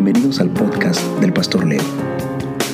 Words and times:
Bienvenidos 0.00 0.38
al 0.38 0.50
podcast 0.50 1.02
del 1.18 1.32
Pastor 1.32 1.66
Leo. 1.66 1.82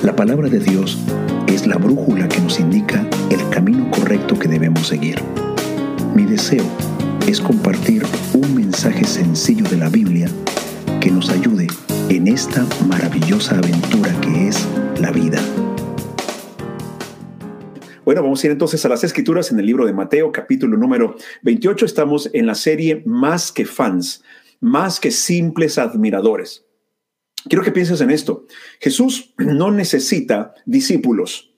La 0.02 0.14
palabra 0.14 0.50
de 0.50 0.58
Dios 0.58 0.98
es 1.46 1.66
la 1.66 1.78
brújula 1.78 2.28
que 2.28 2.38
nos 2.38 2.60
indica 2.60 3.08
el 3.30 3.48
camino 3.48 3.90
correcto 3.90 4.38
que 4.38 4.46
debemos 4.46 4.88
seguir. 4.88 5.16
Mi 6.14 6.26
deseo 6.26 6.66
es 7.26 7.40
compartir 7.40 8.02
un 8.34 8.54
mensaje 8.54 9.06
sencillo 9.06 9.64
de 9.70 9.78
la 9.78 9.88
Biblia 9.88 10.28
que 11.00 11.10
nos 11.10 11.30
ayude 11.30 11.66
en 12.10 12.28
esta 12.28 12.62
maravillosa 12.86 13.56
aventura 13.56 14.12
que 14.20 14.48
es 14.48 14.68
la 15.00 15.10
vida. 15.10 15.40
Bueno, 18.04 18.22
vamos 18.22 18.44
a 18.44 18.48
ir 18.48 18.52
entonces 18.52 18.84
a 18.84 18.90
las 18.90 19.02
escrituras 19.02 19.50
en 19.50 19.58
el 19.58 19.64
libro 19.64 19.86
de 19.86 19.94
Mateo, 19.94 20.30
capítulo 20.30 20.76
número 20.76 21.16
28. 21.40 21.86
Estamos 21.86 22.28
en 22.34 22.46
la 22.46 22.54
serie 22.54 23.02
Más 23.06 23.50
que 23.50 23.64
fans, 23.64 24.22
más 24.60 25.00
que 25.00 25.10
simples 25.10 25.78
admiradores. 25.78 26.66
Quiero 27.48 27.62
que 27.62 27.72
pienses 27.72 28.00
en 28.00 28.10
esto. 28.10 28.46
Jesús 28.80 29.34
no 29.38 29.70
necesita 29.70 30.54
discípulos. 30.64 31.52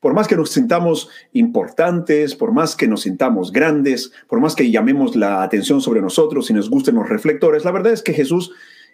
Por 0.00 0.14
más 0.14 0.26
que 0.26 0.36
nos 0.36 0.50
sintamos 0.50 1.10
importantes, 1.34 2.34
por 2.34 2.52
más 2.52 2.74
que 2.74 2.88
nos 2.88 3.02
sintamos 3.02 3.52
grandes, 3.52 4.12
por 4.28 4.40
más 4.40 4.54
que 4.54 4.70
llamemos 4.70 5.14
la 5.14 5.42
atención 5.42 5.82
sobre 5.82 6.00
nosotros 6.00 6.48
y 6.48 6.54
nos 6.54 6.70
gusten 6.70 6.94
los 6.94 7.08
reflectores, 7.08 7.64
la 7.64 7.70
verdad 7.70 7.92
es 7.92 8.02
que 8.02 8.14
Jesús 8.14 8.50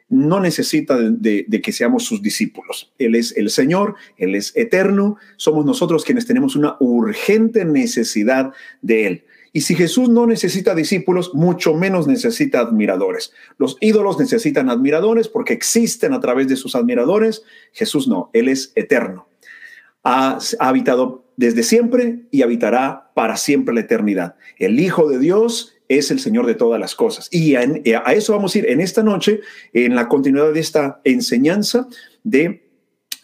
no 0.08 0.40
necesita 0.40 0.96
de, 0.96 1.44
de, 1.46 1.60
que 1.62 1.72
seamos 1.72 2.04
sus 2.04 2.22
discípulos. 2.22 2.92
Él 2.98 3.14
es 3.14 3.36
el 3.36 3.50
Señor, 3.50 3.94
Él 4.16 4.34
es 4.34 4.56
eterno, 4.56 5.16
somos 5.36 5.64
nosotros 5.64 6.04
quienes 6.04 6.26
tenemos 6.26 6.54
una 6.54 6.76
urgente 6.80 7.64
necesidad 7.64 8.52
de 8.82 9.06
Él. 9.06 9.24
Y 9.56 9.62
si 9.62 9.74
Jesús 9.74 10.10
no 10.10 10.26
necesita 10.26 10.74
discípulos, 10.74 11.32
mucho 11.32 11.72
menos 11.72 12.06
necesita 12.06 12.60
admiradores. 12.60 13.32
Los 13.56 13.78
ídolos 13.80 14.18
necesitan 14.18 14.68
admiradores 14.68 15.28
porque 15.28 15.54
existen 15.54 16.12
a 16.12 16.20
través 16.20 16.46
de 16.46 16.56
sus 16.56 16.76
admiradores. 16.76 17.42
Jesús 17.72 18.06
no, 18.06 18.28
Él 18.34 18.50
es 18.50 18.72
eterno. 18.74 19.30
Ha, 20.04 20.36
habitado 20.58 21.24
desde 21.38 21.62
siempre 21.62 22.26
y 22.30 22.42
habitará 22.42 23.12
para 23.14 23.38
siempre 23.38 23.74
la 23.74 23.80
eternidad. 23.80 24.34
El 24.58 24.78
Hijo 24.78 25.08
de 25.08 25.18
Dios 25.18 25.74
es 25.88 26.10
el 26.10 26.20
Señor 26.20 26.44
de 26.44 26.54
todas 26.54 26.78
las 26.78 26.94
cosas. 26.94 27.26
Y 27.30 27.54
a, 27.54 27.62
a 28.04 28.12
eso 28.12 28.34
vamos 28.34 28.54
a 28.54 28.58
ir 28.58 28.68
en 28.68 28.82
esta 28.82 29.02
noche, 29.02 29.40
en 29.72 29.94
la 29.94 30.06
continuidad 30.06 30.52
de 30.52 30.60
esta 30.60 31.00
enseñanza 31.02 31.88
de 32.24 32.65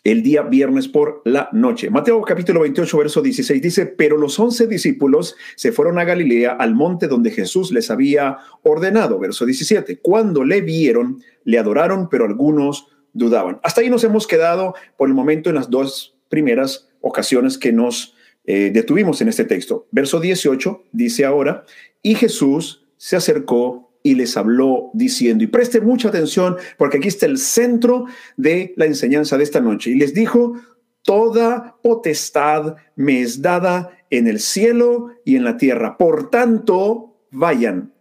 el 0.04 0.22
día 0.22 0.42
viernes 0.42 0.88
por 0.88 1.22
la 1.24 1.48
noche. 1.52 1.88
Mateo 1.88 2.20
capítulo 2.22 2.60
28, 2.60 2.98
verso 2.98 3.22
16 3.22 3.62
dice, 3.62 3.86
pero 3.86 4.16
los 4.16 4.38
once 4.38 4.66
discípulos 4.66 5.36
se 5.54 5.70
fueron 5.70 5.98
a 5.98 6.04
Galilea, 6.04 6.52
al 6.52 6.74
monte 6.74 7.06
donde 7.06 7.30
Jesús 7.30 7.70
les 7.70 7.90
había 7.90 8.38
ordenado. 8.62 9.18
Verso 9.18 9.46
17, 9.46 9.98
cuando 10.00 10.44
le 10.44 10.60
vieron, 10.60 11.22
le 11.44 11.58
adoraron, 11.58 12.08
pero 12.08 12.24
algunos 12.24 12.88
dudaban. 13.12 13.60
Hasta 13.62 13.82
ahí 13.82 13.90
nos 13.90 14.02
hemos 14.04 14.26
quedado 14.26 14.74
por 14.96 15.08
el 15.08 15.14
momento 15.14 15.50
en 15.50 15.56
las 15.56 15.70
dos 15.70 16.16
primeras 16.28 16.88
ocasiones 17.00 17.58
que 17.58 17.72
nos 17.72 18.14
eh, 18.44 18.70
detuvimos 18.72 19.20
en 19.20 19.28
este 19.28 19.44
texto. 19.44 19.86
Verso 19.92 20.18
18 20.18 20.84
dice 20.90 21.24
ahora, 21.24 21.64
y 22.02 22.16
Jesús 22.16 22.84
se 22.96 23.14
acercó 23.16 23.91
y 24.02 24.14
les 24.14 24.36
habló 24.36 24.90
diciendo, 24.94 25.44
y 25.44 25.46
preste 25.46 25.80
mucha 25.80 26.08
atención 26.08 26.56
porque 26.76 26.98
aquí 26.98 27.08
está 27.08 27.26
el 27.26 27.38
centro 27.38 28.06
de 28.36 28.74
la 28.76 28.86
enseñanza 28.86 29.36
de 29.36 29.44
esta 29.44 29.60
noche, 29.60 29.90
y 29.90 29.94
les 29.94 30.14
dijo, 30.14 30.54
toda 31.02 31.76
potestad 31.82 32.76
me 32.96 33.20
es 33.20 33.42
dada 33.42 33.90
en 34.10 34.28
el 34.28 34.40
cielo 34.40 35.10
y 35.24 35.36
en 35.36 35.44
la 35.44 35.56
tierra, 35.56 35.96
por 35.96 36.30
tanto, 36.30 37.16
vayan. 37.30 37.92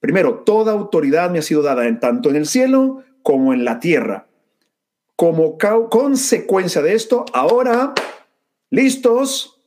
Primero, 0.00 0.40
toda 0.40 0.72
autoridad 0.72 1.30
me 1.30 1.38
ha 1.38 1.42
sido 1.42 1.62
dada 1.62 1.86
en 1.86 2.00
tanto 2.00 2.28
en 2.28 2.36
el 2.36 2.46
cielo 2.46 3.04
como 3.22 3.54
en 3.54 3.64
la 3.64 3.78
tierra. 3.80 4.28
Como 5.16 5.56
consecuencia 5.90 6.82
de 6.82 6.94
esto, 6.94 7.24
ahora, 7.32 7.94
listos, 8.70 9.62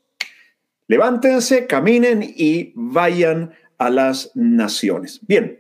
levántense, 0.88 1.68
caminen 1.68 2.22
y 2.22 2.74
vayan 2.76 3.54
a 3.78 3.90
las 3.90 4.32
naciones. 4.36 5.20
Bien, 5.28 5.60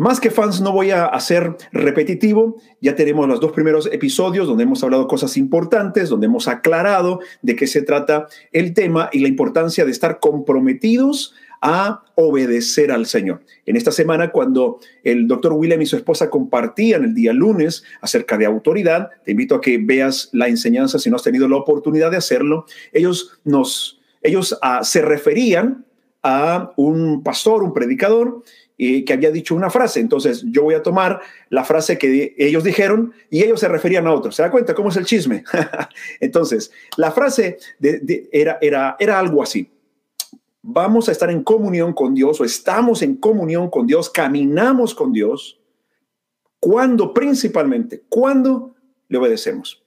más 0.00 0.20
que 0.20 0.30
fans 0.30 0.60
no 0.60 0.70
voy 0.70 0.92
a 0.92 1.06
hacer 1.06 1.56
repetitivo, 1.72 2.62
ya 2.80 2.94
tenemos 2.94 3.26
los 3.26 3.40
dos 3.40 3.50
primeros 3.50 3.88
episodios 3.92 4.46
donde 4.46 4.62
hemos 4.62 4.84
hablado 4.84 5.08
cosas 5.08 5.36
importantes, 5.36 6.08
donde 6.08 6.26
hemos 6.26 6.46
aclarado 6.46 7.18
de 7.42 7.56
qué 7.56 7.66
se 7.66 7.82
trata 7.82 8.28
el 8.52 8.74
tema 8.74 9.10
y 9.12 9.18
la 9.18 9.26
importancia 9.26 9.84
de 9.84 9.90
estar 9.90 10.20
comprometidos 10.20 11.34
a 11.60 12.04
obedecer 12.14 12.92
al 12.92 13.06
Señor. 13.06 13.40
En 13.66 13.74
esta 13.74 13.90
semana, 13.90 14.30
cuando 14.30 14.78
el 15.02 15.26
doctor 15.26 15.54
William 15.54 15.82
y 15.82 15.86
su 15.86 15.96
esposa 15.96 16.30
compartían 16.30 17.02
el 17.02 17.14
día 17.14 17.32
lunes 17.32 17.82
acerca 18.00 18.38
de 18.38 18.46
autoridad, 18.46 19.10
te 19.24 19.32
invito 19.32 19.56
a 19.56 19.60
que 19.60 19.78
veas 19.78 20.28
la 20.32 20.46
enseñanza 20.46 21.00
si 21.00 21.10
no 21.10 21.16
has 21.16 21.24
tenido 21.24 21.48
la 21.48 21.56
oportunidad 21.56 22.12
de 22.12 22.18
hacerlo. 22.18 22.66
Ellos 22.92 23.40
nos, 23.42 24.00
ellos 24.22 24.56
ah, 24.62 24.84
se 24.84 25.02
referían 25.02 25.87
a 26.28 26.72
un 26.76 27.22
pastor, 27.22 27.62
un 27.62 27.72
predicador, 27.72 28.42
eh, 28.76 29.04
que 29.04 29.14
había 29.14 29.30
dicho 29.30 29.54
una 29.54 29.70
frase. 29.70 29.98
Entonces 29.98 30.44
yo 30.46 30.62
voy 30.62 30.74
a 30.74 30.82
tomar 30.82 31.20
la 31.48 31.64
frase 31.64 31.96
que 31.96 32.34
ellos 32.36 32.62
dijeron 32.62 33.12
y 33.30 33.42
ellos 33.42 33.60
se 33.60 33.68
referían 33.68 34.06
a 34.06 34.12
otro. 34.12 34.30
¿Se 34.30 34.42
da 34.42 34.50
cuenta 34.50 34.74
cómo 34.74 34.90
es 34.90 34.96
el 34.96 35.06
chisme? 35.06 35.42
Entonces, 36.20 36.70
la 36.96 37.10
frase 37.10 37.58
era, 37.80 38.58
era, 38.60 38.96
era 39.00 39.18
algo 39.18 39.42
así. 39.42 39.70
Vamos 40.60 41.08
a 41.08 41.12
estar 41.12 41.30
en 41.30 41.42
comunión 41.42 41.94
con 41.94 42.14
Dios 42.14 42.40
o 42.40 42.44
estamos 42.44 43.00
en 43.00 43.16
comunión 43.16 43.70
con 43.70 43.86
Dios, 43.86 44.10
caminamos 44.10 44.94
con 44.94 45.12
Dios. 45.12 45.58
cuando 46.60 47.14
Principalmente, 47.14 48.04
cuando 48.08 48.74
le 49.08 49.18
obedecemos. 49.18 49.82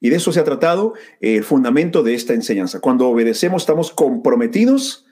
Y 0.00 0.10
de 0.10 0.16
eso 0.16 0.32
se 0.32 0.40
ha 0.40 0.44
tratado 0.44 0.94
el 1.20 1.44
fundamento 1.44 2.02
de 2.02 2.14
esta 2.14 2.34
enseñanza. 2.34 2.80
Cuando 2.80 3.08
obedecemos, 3.08 3.62
estamos 3.62 3.90
comprometidos 3.90 5.05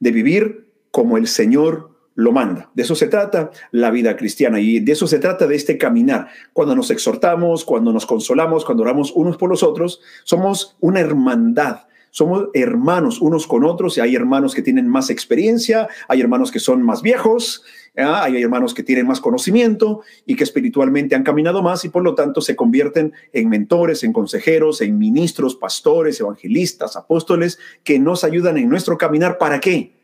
de 0.00 0.10
vivir 0.10 0.66
como 0.90 1.16
el 1.16 1.26
Señor 1.28 1.90
lo 2.14 2.32
manda. 2.32 2.70
De 2.74 2.82
eso 2.82 2.94
se 2.94 3.06
trata 3.06 3.50
la 3.70 3.90
vida 3.90 4.16
cristiana 4.16 4.60
y 4.60 4.80
de 4.80 4.92
eso 4.92 5.06
se 5.06 5.18
trata 5.18 5.46
de 5.46 5.54
este 5.56 5.78
caminar. 5.78 6.28
Cuando 6.52 6.74
nos 6.74 6.90
exhortamos, 6.90 7.64
cuando 7.64 7.92
nos 7.92 8.06
consolamos, 8.06 8.64
cuando 8.64 8.82
oramos 8.82 9.12
unos 9.14 9.36
por 9.36 9.48
los 9.48 9.62
otros, 9.62 10.00
somos 10.24 10.76
una 10.80 11.00
hermandad. 11.00 11.82
Somos 12.10 12.48
hermanos 12.54 13.20
unos 13.20 13.46
con 13.46 13.64
otros 13.64 13.96
y 13.96 14.00
hay 14.00 14.14
hermanos 14.16 14.54
que 14.54 14.62
tienen 14.62 14.88
más 14.88 15.10
experiencia, 15.10 15.88
hay 16.08 16.20
hermanos 16.20 16.50
que 16.50 16.58
son 16.58 16.82
más 16.82 17.02
viejos, 17.02 17.62
hay 17.96 18.40
hermanos 18.40 18.74
que 18.74 18.82
tienen 18.82 19.06
más 19.06 19.20
conocimiento 19.20 20.02
y 20.26 20.36
que 20.36 20.44
espiritualmente 20.44 21.14
han 21.14 21.22
caminado 21.22 21.62
más 21.62 21.84
y 21.84 21.88
por 21.88 22.02
lo 22.02 22.14
tanto 22.14 22.40
se 22.40 22.56
convierten 22.56 23.12
en 23.32 23.48
mentores, 23.48 24.02
en 24.04 24.12
consejeros, 24.12 24.80
en 24.80 24.98
ministros, 24.98 25.56
pastores, 25.56 26.20
evangelistas, 26.20 26.96
apóstoles 26.96 27.58
que 27.84 27.98
nos 27.98 28.24
ayudan 28.24 28.58
en 28.58 28.68
nuestro 28.68 28.98
caminar. 28.98 29.38
¿Para 29.38 29.60
qué? 29.60 29.94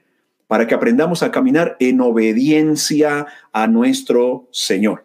Para 0.46 0.66
que 0.66 0.74
aprendamos 0.74 1.22
a 1.22 1.30
caminar 1.30 1.76
en 1.80 2.00
obediencia 2.00 3.26
a 3.52 3.66
nuestro 3.66 4.48
Señor. 4.52 5.04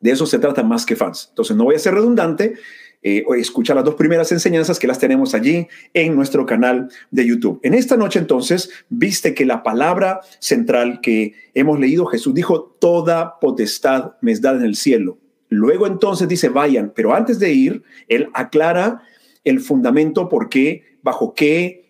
De 0.00 0.12
eso 0.12 0.26
se 0.26 0.38
trata 0.38 0.62
más 0.62 0.86
que 0.86 0.96
fans. 0.96 1.26
Entonces 1.30 1.56
no 1.56 1.64
voy 1.64 1.74
a 1.74 1.78
ser 1.78 1.94
redundante, 1.94 2.54
eh, 3.02 3.24
escuchar 3.38 3.76
las 3.76 3.84
dos 3.84 3.94
primeras 3.94 4.30
enseñanzas 4.30 4.78
que 4.78 4.86
las 4.86 4.98
tenemos 4.98 5.34
allí 5.34 5.68
en 5.94 6.14
nuestro 6.14 6.44
canal 6.44 6.88
de 7.10 7.26
YouTube. 7.26 7.58
En 7.62 7.72
esta 7.72 7.96
noche 7.96 8.18
entonces, 8.18 8.70
viste 8.90 9.34
que 9.34 9.46
la 9.46 9.62
palabra 9.62 10.20
central 10.38 11.00
que 11.00 11.34
hemos 11.54 11.80
leído, 11.80 12.04
Jesús 12.06 12.34
dijo, 12.34 12.76
toda 12.78 13.38
potestad 13.40 14.12
me 14.20 14.32
es 14.32 14.42
dada 14.42 14.58
en 14.58 14.64
el 14.64 14.76
cielo. 14.76 15.18
Luego 15.48 15.86
entonces 15.86 16.28
dice, 16.28 16.48
vayan, 16.48 16.92
pero 16.94 17.14
antes 17.14 17.38
de 17.38 17.52
ir, 17.52 17.82
él 18.06 18.28
aclara 18.34 19.02
el 19.44 19.60
fundamento 19.60 20.28
por 20.28 20.48
qué, 20.48 20.98
bajo 21.02 21.34
qué 21.34 21.80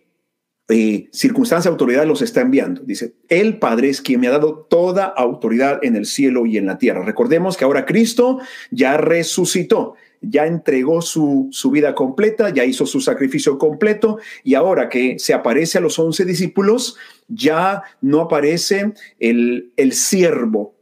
eh, 0.69 1.09
circunstancia, 1.11 1.69
autoridad 1.69 2.07
los 2.07 2.23
está 2.23 2.41
enviando. 2.41 2.83
Dice, 2.83 3.17
el 3.29 3.59
Padre 3.59 3.89
es 3.91 4.01
quien 4.01 4.21
me 4.21 4.29
ha 4.29 4.31
dado 4.31 4.67
toda 4.71 5.07
autoridad 5.07 5.81
en 5.83 5.97
el 5.97 6.07
cielo 6.07 6.47
y 6.47 6.57
en 6.57 6.67
la 6.67 6.79
tierra. 6.79 7.05
Recordemos 7.05 7.57
que 7.57 7.65
ahora 7.65 7.85
Cristo 7.85 8.39
ya 8.71 8.97
resucitó 8.97 9.97
ya 10.21 10.47
entregó 10.47 11.03
su, 11.03 11.49
su, 11.51 11.71
vida 11.71 11.95
completa, 11.95 12.51
ya 12.51 12.65
hizo 12.65 12.87
su 12.87 13.01
sacrificio 13.01 13.59
completo 13.59 14.19
y 14.45 14.55
ahora 14.55 14.89
que 14.89 15.19
se 15.19 15.33
aparece 15.33 15.79
a 15.79 15.81
los 15.81 15.99
once 15.99 16.25
discípulos, 16.25 16.97
ya 17.29 17.83
no 18.01 18.21
aparece 18.21 18.93
el, 19.19 19.73
el 19.77 19.93
siervo, 19.93 20.75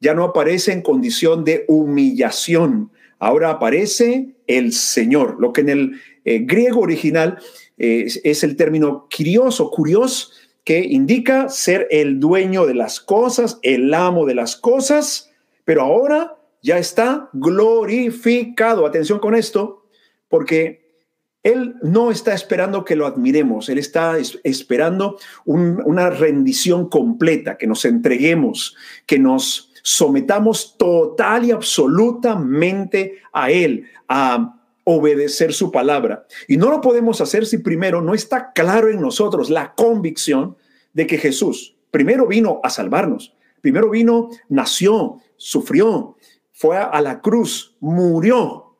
ya 0.00 0.14
no 0.14 0.24
aparece 0.24 0.72
en 0.72 0.82
condición 0.82 1.44
de 1.44 1.64
humillación, 1.68 2.90
ahora 3.18 3.50
aparece 3.50 4.34
el 4.46 4.72
Señor, 4.72 5.36
lo 5.38 5.52
que 5.52 5.60
en 5.60 5.68
el 5.68 6.00
eh, 6.24 6.40
griego 6.40 6.80
original 6.80 7.38
eh, 7.78 8.06
es 8.24 8.42
el 8.42 8.56
término 8.56 9.08
curioso, 9.14 9.70
curioso, 9.70 10.30
que 10.64 10.80
indica 10.80 11.48
ser 11.48 11.86
el 11.90 12.20
dueño 12.20 12.66
de 12.66 12.74
las 12.74 13.00
cosas, 13.00 13.58
el 13.62 13.92
amo 13.94 14.26
de 14.26 14.34
las 14.34 14.56
cosas, 14.56 15.30
pero 15.64 15.82
ahora 15.82 16.36
ya 16.62 16.78
está 16.78 17.28
glorificado. 17.32 18.86
Atención 18.86 19.18
con 19.18 19.34
esto, 19.34 19.86
porque 20.28 20.94
Él 21.42 21.76
no 21.82 22.10
está 22.10 22.34
esperando 22.34 22.84
que 22.84 22.96
lo 22.96 23.06
admiremos, 23.06 23.68
Él 23.68 23.78
está 23.78 24.16
esperando 24.44 25.18
una 25.44 26.10
rendición 26.10 26.88
completa, 26.88 27.56
que 27.56 27.66
nos 27.66 27.84
entreguemos, 27.84 28.76
que 29.06 29.18
nos 29.18 29.72
sometamos 29.82 30.76
total 30.76 31.46
y 31.46 31.50
absolutamente 31.52 33.18
a 33.32 33.50
Él, 33.50 33.86
a 34.08 34.60
obedecer 34.84 35.52
su 35.52 35.70
palabra. 35.70 36.26
Y 36.48 36.56
no 36.56 36.70
lo 36.70 36.80
podemos 36.80 37.20
hacer 37.20 37.46
si 37.46 37.58
primero 37.58 38.02
no 38.02 38.14
está 38.14 38.52
claro 38.52 38.90
en 38.90 39.00
nosotros 39.00 39.50
la 39.50 39.74
convicción 39.74 40.56
de 40.92 41.06
que 41.06 41.18
Jesús 41.18 41.76
primero 41.90 42.26
vino 42.26 42.60
a 42.62 42.70
salvarnos, 42.70 43.34
primero 43.60 43.90
vino, 43.90 44.30
nació, 44.48 45.18
sufrió, 45.36 46.16
fue 46.60 46.76
a 46.76 47.00
la 47.00 47.22
cruz, 47.22 47.74
murió, 47.80 48.76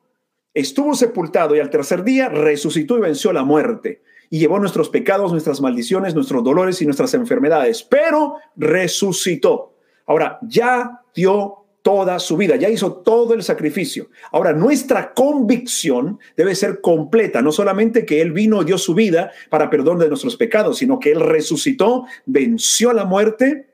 estuvo 0.53 0.93
sepultado 0.93 1.55
y 1.55 1.59
al 1.59 1.71
tercer 1.71 2.03
día 2.03 2.29
resucitó 2.29 2.95
y 2.99 3.01
venció 3.01 3.33
la 3.33 3.43
muerte 3.43 4.03
y 4.29 4.37
llevó 4.37 4.59
nuestros 4.59 4.87
pecados, 4.89 5.31
nuestras 5.31 5.61
maldiciones, 5.61 6.13
nuestros 6.13 6.43
dolores 6.43 6.79
y 6.83 6.85
nuestras 6.85 7.15
enfermedades, 7.15 7.81
pero 7.81 8.35
resucitó. 8.55 9.73
Ahora, 10.05 10.37
ya 10.43 11.01
dio 11.15 11.65
toda 11.81 12.19
su 12.19 12.37
vida, 12.37 12.55
ya 12.55 12.69
hizo 12.69 12.93
todo 12.97 13.33
el 13.33 13.41
sacrificio. 13.41 14.11
Ahora, 14.31 14.53
nuestra 14.53 15.15
convicción 15.15 16.19
debe 16.37 16.53
ser 16.53 16.81
completa, 16.81 17.41
no 17.41 17.51
solamente 17.51 18.05
que 18.05 18.21
Él 18.21 18.31
vino 18.31 18.61
y 18.61 18.65
dio 18.65 18.77
su 18.77 18.93
vida 18.93 19.31
para 19.49 19.71
perdón 19.71 19.97
de 19.97 20.07
nuestros 20.07 20.37
pecados, 20.37 20.77
sino 20.77 20.99
que 20.99 21.13
Él 21.13 21.19
resucitó, 21.19 22.05
venció 22.27 22.93
la 22.93 23.05
muerte 23.05 23.70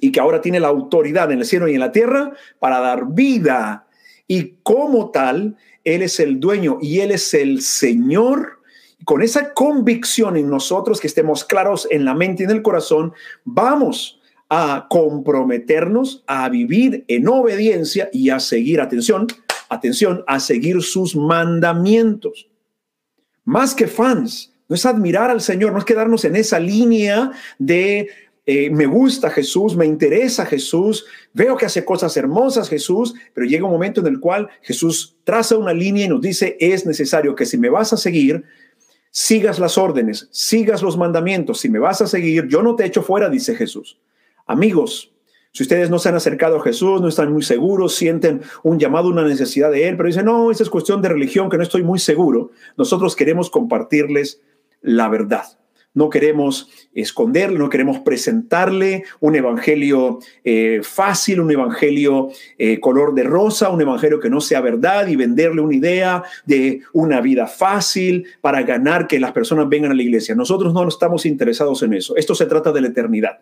y 0.00 0.12
que 0.12 0.20
ahora 0.20 0.40
tiene 0.40 0.60
la 0.60 0.68
autoridad 0.68 1.30
en 1.32 1.40
el 1.40 1.44
cielo 1.44 1.68
y 1.68 1.74
en 1.74 1.80
la 1.80 1.92
tierra 1.92 2.32
para 2.58 2.80
dar 2.80 3.06
vida. 3.08 3.86
Y 4.26 4.56
como 4.62 5.10
tal, 5.10 5.56
Él 5.84 6.02
es 6.02 6.20
el 6.20 6.38
dueño 6.38 6.78
y 6.80 7.00
Él 7.00 7.10
es 7.10 7.34
el 7.34 7.62
Señor 7.62 8.58
con 9.04 9.22
esa 9.22 9.54
convicción 9.54 10.36
en 10.36 10.50
nosotros, 10.50 11.00
que 11.00 11.06
estemos 11.06 11.44
claros 11.44 11.86
en 11.90 12.04
la 12.04 12.14
mente 12.14 12.42
y 12.42 12.46
en 12.46 12.50
el 12.50 12.62
corazón, 12.62 13.12
vamos 13.44 14.20
a 14.48 14.86
comprometernos 14.88 16.24
a 16.26 16.48
vivir 16.48 17.04
en 17.08 17.28
obediencia 17.28 18.08
y 18.12 18.30
a 18.30 18.40
seguir, 18.40 18.80
atención, 18.80 19.26
atención, 19.68 20.24
a 20.26 20.40
seguir 20.40 20.82
sus 20.82 21.14
mandamientos. 21.14 22.48
Más 23.44 23.74
que 23.74 23.86
fans, 23.86 24.52
no 24.68 24.74
es 24.74 24.84
admirar 24.84 25.30
al 25.30 25.40
Señor, 25.40 25.72
no 25.72 25.78
es 25.78 25.84
quedarnos 25.84 26.24
en 26.24 26.36
esa 26.36 26.58
línea 26.58 27.30
de 27.58 28.08
eh, 28.50 28.70
me 28.70 28.86
gusta 28.86 29.28
Jesús, 29.28 29.76
me 29.76 29.84
interesa 29.84 30.46
Jesús, 30.46 31.04
veo 31.34 31.54
que 31.58 31.66
hace 31.66 31.84
cosas 31.84 32.16
hermosas 32.16 32.70
Jesús, 32.70 33.12
pero 33.34 33.46
llega 33.46 33.66
un 33.66 33.72
momento 33.72 34.00
en 34.00 34.06
el 34.06 34.20
cual 34.20 34.48
Jesús 34.62 35.18
traza 35.22 35.58
una 35.58 35.74
línea 35.74 36.06
y 36.06 36.08
nos 36.08 36.22
dice, 36.22 36.56
es 36.58 36.86
necesario 36.86 37.34
que 37.34 37.44
si 37.44 37.58
me 37.58 37.68
vas 37.68 37.92
a 37.92 37.98
seguir, 37.98 38.44
sigas 39.10 39.58
las 39.58 39.76
órdenes, 39.76 40.30
sigas 40.30 40.80
los 40.80 40.96
mandamientos. 40.96 41.60
Si 41.60 41.68
me 41.68 41.78
vas 41.78 42.00
a 42.00 42.06
seguir, 42.06 42.48
yo 42.48 42.62
no 42.62 42.74
te 42.74 42.86
echo 42.86 43.02
fuera, 43.02 43.28
dice 43.28 43.54
Jesús. 43.54 44.00
Amigos, 44.46 45.12
si 45.52 45.64
ustedes 45.64 45.90
no 45.90 45.98
se 45.98 46.08
han 46.08 46.14
acercado 46.14 46.56
a 46.56 46.62
Jesús, 46.62 47.02
no 47.02 47.08
están 47.08 47.30
muy 47.30 47.42
seguros, 47.42 47.96
sienten 47.96 48.40
un 48.62 48.78
llamado, 48.78 49.10
una 49.10 49.26
necesidad 49.26 49.70
de 49.70 49.88
Él, 49.88 49.98
pero 49.98 50.06
dicen, 50.06 50.24
no, 50.24 50.50
esa 50.50 50.62
es 50.62 50.70
cuestión 50.70 51.02
de 51.02 51.10
religión 51.10 51.50
que 51.50 51.58
no 51.58 51.64
estoy 51.64 51.82
muy 51.82 51.98
seguro, 51.98 52.52
nosotros 52.78 53.14
queremos 53.14 53.50
compartirles 53.50 54.40
la 54.80 55.10
verdad 55.10 55.57
no 55.98 56.10
queremos 56.10 56.70
esconderle, 56.94 57.58
no 57.58 57.68
queremos 57.68 57.98
presentarle 57.98 59.02
un 59.18 59.34
evangelio 59.34 60.20
eh, 60.44 60.80
fácil, 60.84 61.40
un 61.40 61.50
evangelio 61.50 62.28
eh, 62.56 62.78
color 62.78 63.14
de 63.14 63.24
rosa, 63.24 63.68
un 63.70 63.80
evangelio 63.80 64.20
que 64.20 64.30
no 64.30 64.40
sea 64.40 64.60
verdad 64.60 65.08
y 65.08 65.16
venderle 65.16 65.60
una 65.60 65.74
idea 65.74 66.22
de 66.46 66.82
una 66.92 67.20
vida 67.20 67.48
fácil 67.48 68.26
para 68.40 68.62
ganar 68.62 69.08
que 69.08 69.18
las 69.18 69.32
personas 69.32 69.68
vengan 69.68 69.90
a 69.90 69.94
la 69.94 70.02
iglesia. 70.02 70.36
Nosotros 70.36 70.72
no 70.72 70.86
estamos 70.86 71.26
interesados 71.26 71.82
en 71.82 71.94
eso. 71.94 72.14
Esto 72.16 72.36
se 72.36 72.46
trata 72.46 72.70
de 72.70 72.80
la 72.80 72.88
eternidad. 72.88 73.40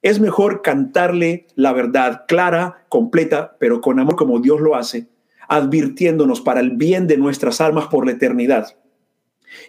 Es 0.00 0.20
mejor 0.20 0.62
cantarle 0.62 1.46
la 1.56 1.72
verdad 1.72 2.26
clara, 2.28 2.86
completa, 2.88 3.56
pero 3.58 3.80
con 3.80 3.98
amor 3.98 4.14
como 4.14 4.38
Dios 4.38 4.60
lo 4.60 4.76
hace, 4.76 5.08
advirtiéndonos 5.48 6.40
para 6.42 6.60
el 6.60 6.76
bien 6.76 7.08
de 7.08 7.16
nuestras 7.16 7.60
almas 7.60 7.88
por 7.88 8.06
la 8.06 8.12
eternidad 8.12 8.76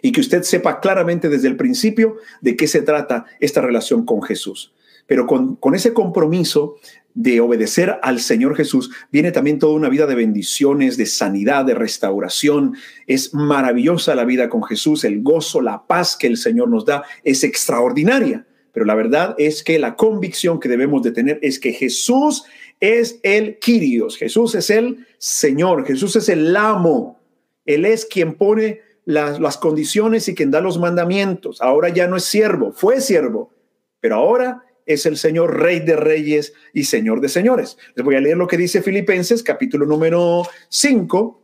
y 0.02 0.12
que 0.12 0.20
usted 0.20 0.42
sepa 0.42 0.80
claramente 0.80 1.28
desde 1.28 1.48
el 1.48 1.56
principio 1.56 2.16
de 2.40 2.56
qué 2.56 2.66
se 2.66 2.82
trata 2.82 3.26
esta 3.40 3.60
relación 3.60 4.04
con 4.04 4.22
Jesús. 4.22 4.72
Pero 5.06 5.26
con, 5.26 5.74
ese 5.74 5.92
compromiso 5.92 6.76
de 7.14 7.40
obedecer 7.40 7.98
al 8.02 8.20
Señor 8.20 8.54
Jesús, 8.54 8.92
viene 9.10 9.32
también 9.32 9.58
toda 9.58 9.74
una 9.74 9.88
vida 9.88 10.06
de 10.06 10.14
bendiciones, 10.14 10.96
de 10.96 11.06
sanidad, 11.06 11.64
de 11.64 11.74
restauración. 11.74 12.76
Es 13.08 13.34
maravillosa 13.34 14.14
la 14.14 14.24
vida 14.24 14.48
con 14.48 14.62
Jesús, 14.62 15.02
el 15.02 15.22
gozo, 15.22 15.60
la 15.62 15.84
paz 15.84 16.16
que 16.16 16.28
el 16.28 16.36
Señor 16.36 16.68
nos 16.68 16.84
da 16.84 17.02
es 17.24 17.42
extraordinaria. 17.42 18.46
Pero 18.72 18.86
la 18.86 18.94
verdad 18.94 19.34
es 19.36 19.64
que 19.64 19.80
la 19.80 19.96
convicción 19.96 20.60
que 20.60 20.68
debemos 20.68 21.02
de 21.02 21.10
tener 21.10 21.40
es 21.42 21.58
que 21.58 21.72
Jesús 21.72 22.44
es 22.78 23.18
el 23.24 23.58
Kyrios, 23.58 24.16
Jesús 24.16 24.54
es 24.54 24.70
el 24.70 25.08
Señor, 25.18 25.84
Jesús 25.86 26.14
es 26.14 26.28
el 26.28 26.56
amo. 26.56 27.18
Él 27.66 27.84
es 27.84 28.06
quien 28.06 28.34
pone 28.34 28.80
las, 29.10 29.58
condiciones 29.58 30.28
y 30.28 30.34
quien 30.34 30.50
da 30.50 30.60
los 30.60 30.78
mandamientos. 30.78 31.60
Ahora 31.60 31.88
ya 31.88 32.06
no 32.06 32.16
es 32.16 32.24
siervo, 32.24 32.72
fue 32.72 33.00
siervo, 33.00 33.52
pero 34.00 34.16
ahora 34.16 34.64
es 34.86 35.06
el 35.06 35.16
Señor 35.16 35.60
Rey 35.60 35.80
de 35.80 35.96
Reyes 35.96 36.54
y 36.72 36.84
Señor 36.84 37.20
de 37.20 37.28
Señores. 37.28 37.76
Les 37.94 38.04
voy 38.04 38.16
a 38.16 38.20
leer 38.20 38.36
lo 38.36 38.46
que 38.46 38.56
dice 38.56 38.82
Filipenses, 38.82 39.42
capítulo 39.42 39.86
número 39.86 40.42
5 40.68 41.42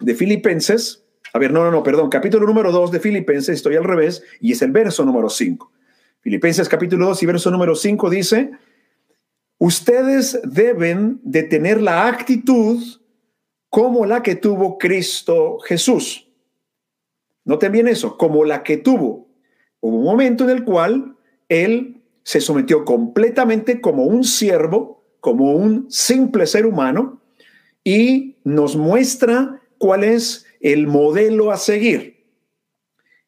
de 0.00 0.14
Filipenses. 0.14 1.04
A 1.32 1.38
ver, 1.38 1.52
no, 1.52 1.64
no, 1.64 1.70
no, 1.70 1.82
perdón, 1.82 2.08
capítulo 2.10 2.46
número 2.46 2.72
2 2.72 2.92
de 2.92 3.00
Filipenses, 3.00 3.56
estoy 3.56 3.76
al 3.76 3.84
revés, 3.84 4.22
y 4.40 4.52
es 4.52 4.62
el 4.62 4.72
verso 4.72 5.04
número 5.04 5.28
5. 5.28 5.72
Filipenses 6.20 6.68
capítulo 6.68 7.06
2 7.06 7.22
y 7.22 7.26
verso 7.26 7.50
número 7.50 7.74
5 7.74 8.10
dice, 8.10 8.50
ustedes 9.58 10.40
deben 10.44 11.20
de 11.22 11.44
tener 11.44 11.80
la 11.80 12.06
actitud 12.06 12.82
como 13.70 14.04
la 14.04 14.22
que 14.22 14.34
tuvo 14.34 14.76
Cristo 14.76 15.58
Jesús 15.60 16.29
Noten 17.50 17.72
bien 17.72 17.88
eso, 17.88 18.16
como 18.16 18.44
la 18.44 18.62
que 18.62 18.76
tuvo. 18.76 19.28
Hubo 19.80 19.96
un 19.96 20.04
momento 20.04 20.44
en 20.44 20.50
el 20.50 20.62
cual 20.62 21.16
él 21.48 22.00
se 22.22 22.40
sometió 22.40 22.84
completamente 22.84 23.80
como 23.80 24.04
un 24.04 24.22
siervo, 24.22 25.02
como 25.18 25.54
un 25.54 25.90
simple 25.90 26.46
ser 26.46 26.64
humano, 26.64 27.20
y 27.82 28.36
nos 28.44 28.76
muestra 28.76 29.62
cuál 29.78 30.04
es 30.04 30.46
el 30.60 30.86
modelo 30.86 31.50
a 31.50 31.56
seguir. 31.56 32.24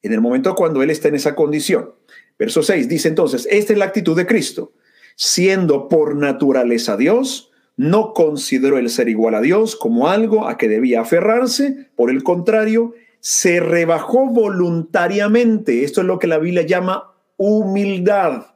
En 0.02 0.12
el 0.12 0.20
momento 0.20 0.54
cuando 0.54 0.84
él 0.84 0.90
está 0.90 1.08
en 1.08 1.16
esa 1.16 1.34
condición. 1.34 1.90
Verso 2.38 2.62
6 2.62 2.88
dice 2.88 3.08
entonces, 3.08 3.48
esta 3.50 3.72
es 3.72 3.78
la 3.80 3.86
actitud 3.86 4.16
de 4.16 4.26
Cristo. 4.26 4.72
Siendo 5.16 5.88
por 5.88 6.14
naturaleza 6.14 6.96
Dios, 6.96 7.50
no 7.76 8.12
consideró 8.12 8.78
el 8.78 8.88
ser 8.88 9.08
igual 9.08 9.34
a 9.34 9.40
Dios 9.40 9.74
como 9.74 10.06
algo 10.06 10.46
a 10.46 10.58
que 10.58 10.68
debía 10.68 11.00
aferrarse, 11.00 11.88
por 11.96 12.08
el 12.08 12.22
contrario, 12.22 12.94
se 13.22 13.60
rebajó 13.60 14.26
voluntariamente. 14.26 15.84
Esto 15.84 16.00
es 16.00 16.08
lo 16.08 16.18
que 16.18 16.26
la 16.26 16.38
Biblia 16.38 16.62
llama 16.62 17.14
humildad, 17.36 18.46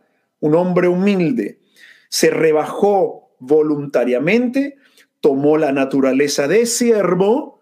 un 0.41 0.57
hombre 0.57 0.89
humilde. 0.89 1.61
Se 2.09 2.31
rebajó 2.31 3.31
voluntariamente, 3.39 4.77
tomó 5.21 5.57
la 5.57 5.71
naturaleza 5.71 6.49
de 6.49 6.67
siervo 6.67 7.61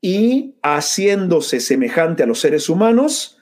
y 0.00 0.54
haciéndose 0.62 1.60
semejante 1.60 2.22
a 2.22 2.26
los 2.26 2.40
seres 2.40 2.70
humanos, 2.70 3.38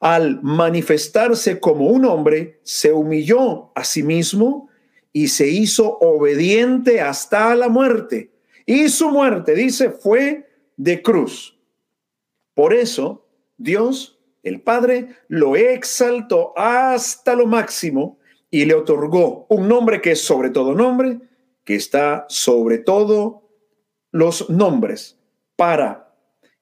al 0.00 0.42
manifestarse 0.42 1.60
como 1.60 1.86
un 1.86 2.04
hombre, 2.04 2.58
se 2.64 2.92
humilló 2.92 3.70
a 3.76 3.84
sí 3.84 4.02
mismo 4.02 4.68
y 5.12 5.28
se 5.28 5.46
hizo 5.46 5.98
obediente 5.98 7.00
hasta 7.00 7.54
la 7.54 7.68
muerte. 7.68 8.32
Y 8.66 8.88
su 8.88 9.08
muerte, 9.10 9.54
dice, 9.54 9.90
fue 9.90 10.48
de 10.76 11.00
cruz. 11.00 11.59
Por 12.60 12.74
eso 12.74 13.26
Dios, 13.56 14.20
el 14.42 14.60
Padre, 14.60 15.16
lo 15.28 15.56
exaltó 15.56 16.52
hasta 16.58 17.34
lo 17.34 17.46
máximo 17.46 18.18
y 18.50 18.66
le 18.66 18.74
otorgó 18.74 19.46
un 19.48 19.66
nombre 19.66 20.02
que 20.02 20.10
es 20.10 20.20
sobre 20.20 20.50
todo 20.50 20.74
nombre, 20.74 21.20
que 21.64 21.74
está 21.74 22.26
sobre 22.28 22.76
todo 22.76 23.48
los 24.10 24.50
nombres, 24.50 25.18
para 25.56 26.14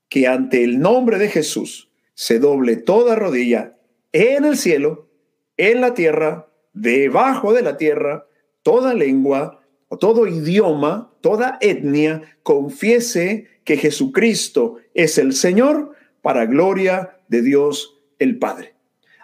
que 0.08 0.28
ante 0.28 0.62
el 0.62 0.78
nombre 0.78 1.18
de 1.18 1.30
Jesús 1.30 1.90
se 2.14 2.38
doble 2.38 2.76
toda 2.76 3.16
rodilla 3.16 3.76
en 4.12 4.44
el 4.44 4.56
cielo, 4.56 5.10
en 5.56 5.80
la 5.80 5.94
tierra, 5.94 6.48
debajo 6.74 7.52
de 7.52 7.62
la 7.62 7.76
tierra, 7.76 8.28
toda 8.62 8.94
lengua 8.94 9.64
o 9.88 9.98
todo 9.98 10.28
idioma, 10.28 11.12
toda 11.22 11.58
etnia, 11.60 12.22
confiese 12.44 13.48
que 13.68 13.76
Jesucristo 13.76 14.78
es 14.94 15.18
el 15.18 15.34
Señor 15.34 15.92
para 16.22 16.46
gloria 16.46 17.18
de 17.28 17.42
Dios 17.42 17.98
el 18.18 18.38
Padre. 18.38 18.72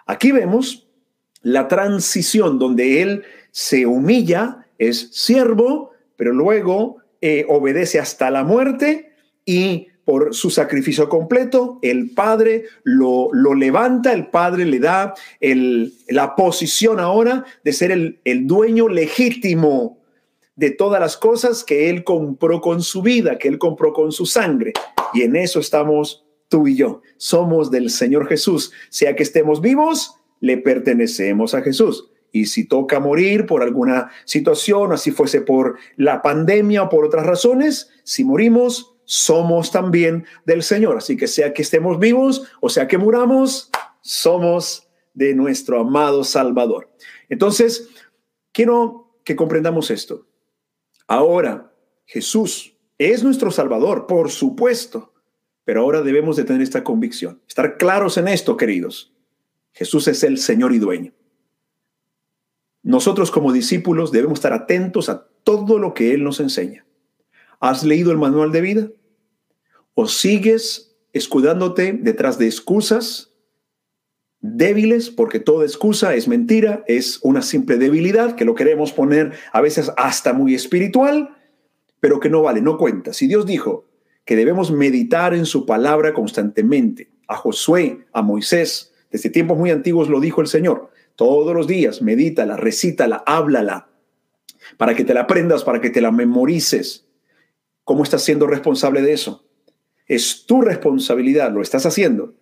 Aquí 0.05 0.31
vemos 0.31 0.87
la 1.41 1.67
transición 1.67 2.59
donde 2.59 3.01
Él 3.01 3.23
se 3.49 3.87
humilla, 3.87 4.67
es 4.77 5.09
siervo, 5.13 5.93
pero 6.15 6.31
luego 6.31 6.97
eh, 7.21 7.43
obedece 7.49 7.97
hasta 7.97 8.29
la 8.29 8.43
muerte 8.43 9.13
y 9.45 9.87
por 10.03 10.35
su 10.35 10.51
sacrificio 10.51 11.09
completo, 11.09 11.79
el 11.81 12.11
Padre 12.11 12.65
lo, 12.83 13.29
lo 13.33 13.55
levanta, 13.55 14.13
el 14.13 14.27
Padre 14.27 14.65
le 14.65 14.77
da 14.77 15.15
el, 15.39 15.95
la 16.07 16.35
posición 16.35 16.99
ahora 16.99 17.45
de 17.63 17.73
ser 17.73 17.89
el, 17.89 18.19
el 18.25 18.45
dueño 18.45 18.89
legítimo 18.89 20.04
de 20.55 20.71
todas 20.71 20.99
las 20.99 21.17
cosas 21.17 21.63
que 21.63 21.89
Él 21.89 22.03
compró 22.03 22.61
con 22.61 22.81
su 22.81 23.01
vida, 23.01 23.37
que 23.37 23.47
Él 23.47 23.57
compró 23.57 23.93
con 23.93 24.11
su 24.11 24.25
sangre. 24.25 24.73
Y 25.13 25.23
en 25.23 25.35
eso 25.35 25.59
estamos 25.59 26.25
tú 26.49 26.67
y 26.67 26.75
yo. 26.75 27.01
Somos 27.17 27.71
del 27.71 27.89
Señor 27.89 28.27
Jesús. 28.27 28.71
Sea 28.89 29.15
que 29.15 29.23
estemos 29.23 29.61
vivos, 29.61 30.15
le 30.39 30.57
pertenecemos 30.57 31.53
a 31.53 31.61
Jesús. 31.61 32.09
Y 32.31 32.47
si 32.47 32.67
toca 32.67 32.99
morir 32.99 33.45
por 33.45 33.63
alguna 33.63 34.09
situación, 34.25 34.91
así 34.91 35.11
fuese 35.11 35.41
por 35.41 35.77
la 35.95 36.21
pandemia 36.21 36.83
o 36.83 36.89
por 36.89 37.05
otras 37.05 37.25
razones, 37.25 37.89
si 38.03 38.25
morimos, 38.25 38.95
somos 39.05 39.71
también 39.71 40.25
del 40.45 40.63
Señor. 40.63 40.97
Así 40.97 41.15
que 41.15 41.27
sea 41.27 41.53
que 41.53 41.61
estemos 41.61 41.99
vivos 41.99 42.47
o 42.59 42.69
sea 42.69 42.87
que 42.87 42.97
muramos, 42.97 43.69
somos 44.01 44.89
de 45.13 45.33
nuestro 45.33 45.79
amado 45.79 46.23
Salvador. 46.23 46.89
Entonces, 47.29 47.89
quiero 48.51 49.19
que 49.23 49.35
comprendamos 49.35 49.89
esto. 49.89 50.24
Ahora, 51.07 51.73
Jesús 52.05 52.75
es 52.97 53.23
nuestro 53.23 53.51
Salvador, 53.51 54.07
por 54.07 54.31
supuesto, 54.31 55.13
pero 55.63 55.81
ahora 55.81 56.01
debemos 56.01 56.35
de 56.35 56.43
tener 56.43 56.61
esta 56.61 56.83
convicción, 56.83 57.41
estar 57.47 57.77
claros 57.77 58.17
en 58.17 58.27
esto, 58.27 58.57
queridos. 58.57 59.13
Jesús 59.73 60.07
es 60.07 60.23
el 60.23 60.37
Señor 60.37 60.73
y 60.73 60.79
dueño. 60.79 61.13
Nosotros 62.83 63.31
como 63.31 63.51
discípulos 63.51 64.11
debemos 64.11 64.37
estar 64.37 64.53
atentos 64.53 65.09
a 65.09 65.27
todo 65.43 65.79
lo 65.79 65.93
que 65.93 66.13
Él 66.13 66.23
nos 66.23 66.39
enseña. 66.39 66.85
¿Has 67.59 67.83
leído 67.83 68.11
el 68.11 68.17
manual 68.17 68.51
de 68.51 68.61
vida? 68.61 68.89
¿O 69.95 70.07
sigues 70.07 70.95
escudándote 71.13 71.93
detrás 71.93 72.37
de 72.37 72.45
excusas 72.45 73.34
débiles? 74.53 75.09
Porque 75.09 75.39
toda 75.39 75.65
excusa 75.65 76.13
es 76.15 76.27
mentira, 76.27 76.83
es 76.87 77.19
una 77.23 77.41
simple 77.41 77.77
debilidad 77.77 78.35
que 78.35 78.45
lo 78.45 78.55
queremos 78.55 78.91
poner 78.91 79.33
a 79.51 79.61
veces 79.61 79.91
hasta 79.97 80.33
muy 80.33 80.53
espiritual, 80.55 81.35
pero 81.99 82.19
que 82.19 82.29
no 82.29 82.41
vale, 82.41 82.61
no 82.61 82.77
cuenta. 82.77 83.13
Si 83.13 83.27
Dios 83.27 83.45
dijo 83.45 83.85
que 84.25 84.35
debemos 84.35 84.71
meditar 84.71 85.33
en 85.33 85.45
su 85.45 85.65
palabra 85.65 86.13
constantemente, 86.13 87.09
a 87.27 87.35
Josué, 87.35 88.05
a 88.13 88.21
Moisés, 88.21 88.93
desde 89.11 89.29
tiempos 89.29 89.57
muy 89.57 89.71
antiguos 89.71 90.09
lo 90.09 90.19
dijo 90.19 90.41
el 90.41 90.47
Señor, 90.47 90.91
todos 91.15 91.55
los 91.55 91.67
días, 91.67 92.01
medítala, 92.01 92.57
recítala, 92.57 93.23
háblala, 93.25 93.87
para 94.77 94.95
que 94.95 95.03
te 95.03 95.13
la 95.13 95.21
aprendas, 95.21 95.63
para 95.63 95.81
que 95.81 95.89
te 95.89 96.01
la 96.01 96.11
memorices. 96.11 97.07
¿Cómo 97.83 98.03
estás 98.03 98.23
siendo 98.23 98.47
responsable 98.47 99.01
de 99.01 99.13
eso? 99.13 99.45
Es 100.07 100.45
tu 100.45 100.61
responsabilidad, 100.61 101.51
lo 101.51 101.61
estás 101.61 101.85
haciendo. 101.85 102.33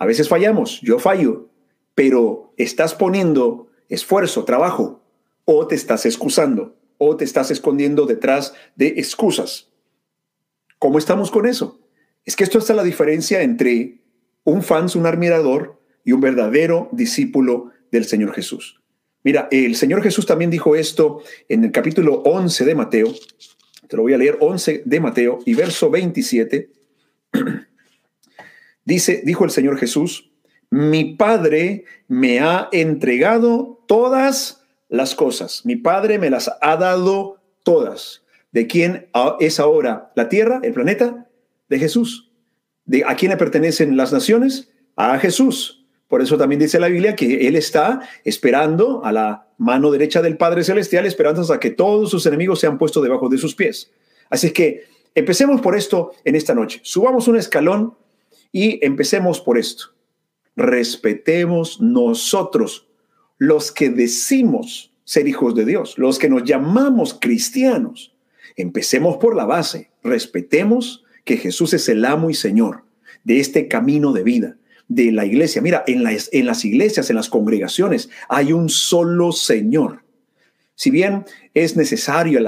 A 0.00 0.06
veces 0.06 0.28
fallamos, 0.28 0.80
yo 0.80 0.98
fallo, 0.98 1.50
pero 1.94 2.54
estás 2.56 2.94
poniendo 2.94 3.68
esfuerzo, 3.88 4.44
trabajo, 4.44 5.04
o 5.44 5.66
te 5.66 5.74
estás 5.74 6.06
excusando, 6.06 6.74
o 6.96 7.16
te 7.16 7.24
estás 7.24 7.50
escondiendo 7.50 8.06
detrás 8.06 8.54
de 8.76 8.88
excusas. 8.96 9.70
¿Cómo 10.78 10.98
estamos 10.98 11.30
con 11.30 11.46
eso? 11.46 11.80
Es 12.24 12.34
que 12.34 12.44
esto 12.44 12.58
está 12.58 12.72
la 12.72 12.82
diferencia 12.82 13.42
entre 13.42 14.00
un 14.44 14.62
fans, 14.62 14.96
un 14.96 15.04
admirador, 15.04 15.78
y 16.04 16.12
un 16.12 16.20
verdadero 16.20 16.88
discípulo 16.92 17.70
del 17.90 18.04
Señor 18.04 18.32
Jesús. 18.32 18.80
Mira, 19.22 19.48
el 19.50 19.76
Señor 19.76 20.02
Jesús 20.02 20.26
también 20.26 20.50
dijo 20.50 20.76
esto 20.76 21.22
en 21.48 21.64
el 21.64 21.72
capítulo 21.72 22.22
11 22.24 22.64
de 22.64 22.74
Mateo. 22.74 23.14
Te 23.86 23.96
lo 23.96 24.02
voy 24.02 24.14
a 24.14 24.18
leer, 24.18 24.38
11 24.40 24.82
de 24.84 25.00
Mateo 25.00 25.40
y 25.44 25.54
verso 25.54 25.90
27. 25.90 26.70
Dice, 28.84 29.22
dijo 29.24 29.44
el 29.44 29.50
Señor 29.50 29.78
Jesús, 29.78 30.30
mi 30.70 31.16
Padre 31.16 31.84
me 32.08 32.40
ha 32.40 32.68
entregado 32.72 33.82
todas 33.86 34.64
las 34.88 35.14
cosas. 35.14 35.62
Mi 35.64 35.76
Padre 35.76 36.18
me 36.18 36.30
las 36.30 36.50
ha 36.60 36.76
dado 36.76 37.40
todas. 37.62 38.22
¿De 38.52 38.66
quién 38.66 39.08
es 39.40 39.60
ahora 39.60 40.12
la 40.14 40.28
tierra, 40.28 40.60
el 40.62 40.72
planeta? 40.72 41.28
De 41.68 41.78
Jesús. 41.78 42.30
¿De 42.84 43.04
a 43.06 43.14
quién 43.14 43.30
le 43.30 43.36
pertenecen 43.36 43.96
las 43.96 44.12
naciones? 44.12 44.70
A 44.96 45.18
Jesús. 45.18 45.86
Por 46.08 46.22
eso 46.22 46.36
también 46.36 46.60
dice 46.60 46.80
la 46.80 46.88
Biblia 46.88 47.14
que 47.14 47.46
Él 47.46 47.54
está 47.54 48.00
esperando 48.24 49.04
a 49.04 49.12
la 49.12 49.46
mano 49.58 49.92
derecha 49.92 50.20
del 50.22 50.36
Padre 50.36 50.64
Celestial, 50.64 51.06
esperando 51.06 51.42
hasta 51.42 51.60
que 51.60 51.70
todos 51.70 52.10
sus 52.10 52.26
enemigos 52.26 52.58
sean 52.58 52.78
puestos 52.78 53.02
debajo 53.02 53.28
de 53.28 53.38
sus 53.38 53.54
pies. 53.54 53.92
Así 54.28 54.50
que 54.52 54.86
empecemos 55.14 55.60
por 55.60 55.76
esto 55.76 56.12
en 56.24 56.34
esta 56.34 56.54
noche. 56.54 56.80
Subamos 56.82 57.28
un 57.28 57.36
escalón 57.36 57.94
y 58.52 58.84
empecemos 58.84 59.40
por 59.40 59.58
esto. 59.58 59.94
Respetemos 60.56 61.80
nosotros 61.80 62.88
los 63.38 63.72
que 63.72 63.90
decimos 63.90 64.92
ser 65.04 65.26
hijos 65.26 65.54
de 65.54 65.64
Dios, 65.64 65.98
los 65.98 66.18
que 66.18 66.28
nos 66.28 66.44
llamamos 66.44 67.16
cristianos. 67.20 68.14
Empecemos 68.56 69.16
por 69.16 69.34
la 69.34 69.44
base. 69.44 69.90
Respetemos 70.02 71.04
que 71.24 71.36
Jesús 71.36 71.74
es 71.74 71.88
el 71.88 72.04
amo 72.04 72.30
y 72.30 72.34
Señor 72.34 72.84
de 73.24 73.40
este 73.40 73.68
camino 73.68 74.12
de 74.12 74.22
vida 74.22 74.56
de 74.90 75.12
la 75.12 75.24
iglesia. 75.24 75.62
Mira, 75.62 75.84
en 75.86 76.02
las, 76.02 76.64
iglesias, 76.64 77.10
en 77.10 77.16
las 77.16 77.28
congregaciones, 77.28 78.10
hay 78.28 78.52
un 78.52 78.68
solo 78.68 79.30
Señor. 79.30 80.02
Si 80.74 80.90
bien 80.90 81.24
es 81.54 81.76
necesario 81.76 82.40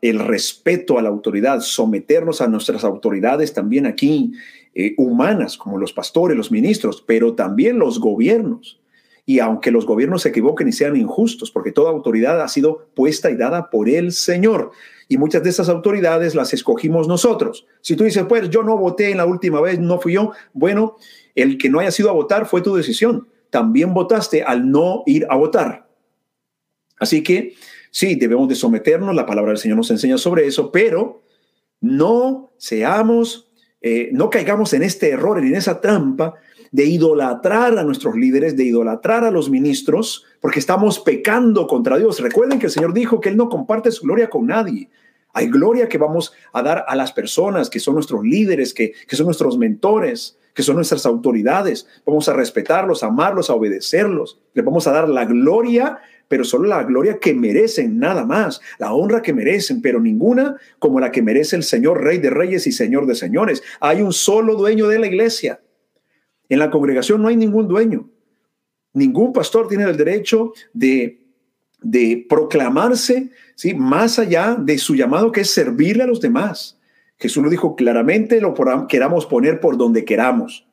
el 0.00 0.18
respeto 0.18 0.98
a 0.98 1.02
la 1.02 1.10
autoridad, 1.10 1.60
someternos 1.60 2.40
a 2.40 2.48
nuestras 2.48 2.82
autoridades 2.82 3.52
también 3.52 3.86
aquí, 3.86 4.32
eh, 4.74 4.94
humanas, 4.98 5.56
como 5.56 5.78
los 5.78 5.92
pastores, 5.92 6.36
los 6.36 6.52
ministros, 6.52 7.02
pero 7.06 7.34
también 7.34 7.78
los 7.78 7.98
gobiernos. 7.98 8.80
Y 9.26 9.38
aunque 9.38 9.70
los 9.70 9.86
gobiernos 9.86 10.22
se 10.22 10.30
equivoquen 10.30 10.68
y 10.68 10.72
sean 10.72 10.96
injustos, 10.96 11.50
porque 11.50 11.72
toda 11.72 11.90
autoridad 11.90 12.40
ha 12.40 12.48
sido 12.48 12.86
puesta 12.94 13.30
y 13.30 13.36
dada 13.36 13.70
por 13.70 13.88
el 13.88 14.12
Señor. 14.12 14.70
Y 15.08 15.18
muchas 15.18 15.42
de 15.42 15.50
esas 15.50 15.68
autoridades 15.68 16.34
las 16.34 16.54
escogimos 16.54 17.08
nosotros. 17.08 17.66
Si 17.80 17.96
tú 17.96 18.04
dices, 18.04 18.24
pues 18.28 18.48
yo 18.48 18.62
no 18.62 18.76
voté 18.76 19.10
en 19.10 19.16
la 19.16 19.26
última 19.26 19.60
vez, 19.60 19.78
no 19.78 20.00
fui 20.00 20.14
yo, 20.14 20.32
bueno, 20.52 20.96
el 21.34 21.58
que 21.58 21.68
no 21.68 21.80
haya 21.80 21.90
sido 21.90 22.10
a 22.10 22.14
votar 22.14 22.46
fue 22.46 22.62
tu 22.62 22.74
decisión. 22.74 23.28
También 23.50 23.92
votaste 23.92 24.42
al 24.42 24.70
no 24.70 25.02
ir 25.06 25.26
a 25.28 25.36
votar. 25.36 25.88
Así 26.98 27.22
que 27.22 27.54
sí, 27.90 28.14
debemos 28.14 28.48
de 28.48 28.54
someternos, 28.54 29.14
la 29.14 29.26
palabra 29.26 29.50
del 29.50 29.58
Señor 29.58 29.78
nos 29.78 29.90
enseña 29.90 30.18
sobre 30.18 30.46
eso, 30.46 30.70
pero 30.70 31.22
no 31.80 32.52
seamos, 32.58 33.49
eh, 33.80 34.10
no 34.12 34.30
caigamos 34.30 34.72
en 34.72 34.82
este 34.82 35.10
error, 35.10 35.38
en 35.38 35.54
esa 35.54 35.80
trampa 35.80 36.34
de 36.70 36.84
idolatrar 36.84 37.78
a 37.78 37.82
nuestros 37.82 38.14
líderes, 38.14 38.56
de 38.56 38.64
idolatrar 38.64 39.24
a 39.24 39.30
los 39.30 39.50
ministros, 39.50 40.24
porque 40.40 40.60
estamos 40.60 41.00
pecando 41.00 41.66
contra 41.66 41.98
Dios. 41.98 42.20
Recuerden 42.20 42.58
que 42.58 42.66
el 42.66 42.72
Señor 42.72 42.94
dijo 42.94 43.20
que 43.20 43.28
Él 43.28 43.36
no 43.36 43.48
comparte 43.48 43.90
su 43.90 44.04
gloria 44.04 44.30
con 44.30 44.46
nadie. 44.46 44.88
Hay 45.32 45.48
gloria 45.48 45.88
que 45.88 45.98
vamos 45.98 46.32
a 46.52 46.62
dar 46.62 46.84
a 46.86 46.96
las 46.96 47.12
personas 47.12 47.70
que 47.70 47.80
son 47.80 47.94
nuestros 47.94 48.22
líderes, 48.24 48.74
que, 48.74 48.92
que 49.06 49.16
son 49.16 49.26
nuestros 49.26 49.58
mentores, 49.58 50.38
que 50.54 50.62
son 50.62 50.76
nuestras 50.76 51.06
autoridades. 51.06 51.86
Vamos 52.04 52.28
a 52.28 52.34
respetarlos, 52.34 53.02
amarlos, 53.02 53.50
a 53.50 53.54
obedecerlos. 53.54 54.40
Les 54.54 54.64
vamos 54.64 54.86
a 54.86 54.92
dar 54.92 55.08
la 55.08 55.24
gloria, 55.24 55.98
pero 56.30 56.44
solo 56.44 56.68
la 56.68 56.84
gloria 56.84 57.18
que 57.18 57.34
merecen, 57.34 57.98
nada 57.98 58.24
más. 58.24 58.60
La 58.78 58.92
honra 58.92 59.20
que 59.20 59.32
merecen, 59.32 59.82
pero 59.82 59.98
ninguna 59.98 60.54
como 60.78 61.00
la 61.00 61.10
que 61.10 61.22
merece 61.22 61.56
el 61.56 61.64
Señor, 61.64 62.04
Rey 62.04 62.18
de 62.18 62.30
Reyes 62.30 62.68
y 62.68 62.72
Señor 62.72 63.06
de 63.06 63.16
Señores. 63.16 63.64
Hay 63.80 64.00
un 64.00 64.12
solo 64.12 64.54
dueño 64.54 64.86
de 64.86 65.00
la 65.00 65.08
iglesia. 65.08 65.60
En 66.48 66.60
la 66.60 66.70
congregación 66.70 67.20
no 67.20 67.26
hay 67.26 67.36
ningún 67.36 67.66
dueño. 67.66 68.08
Ningún 68.92 69.32
pastor 69.32 69.66
tiene 69.66 69.82
el 69.82 69.96
derecho 69.96 70.52
de, 70.72 71.20
de 71.82 72.24
proclamarse 72.28 73.30
¿sí? 73.56 73.74
más 73.74 74.20
allá 74.20 74.54
de 74.56 74.78
su 74.78 74.94
llamado, 74.94 75.32
que 75.32 75.40
es 75.40 75.50
servirle 75.50 76.04
a 76.04 76.06
los 76.06 76.20
demás. 76.20 76.78
Jesús 77.18 77.42
lo 77.42 77.50
dijo 77.50 77.74
claramente, 77.74 78.40
lo 78.40 78.54
queramos 78.86 79.26
poner 79.26 79.58
por 79.58 79.76
donde 79.76 80.04
queramos. 80.04 80.69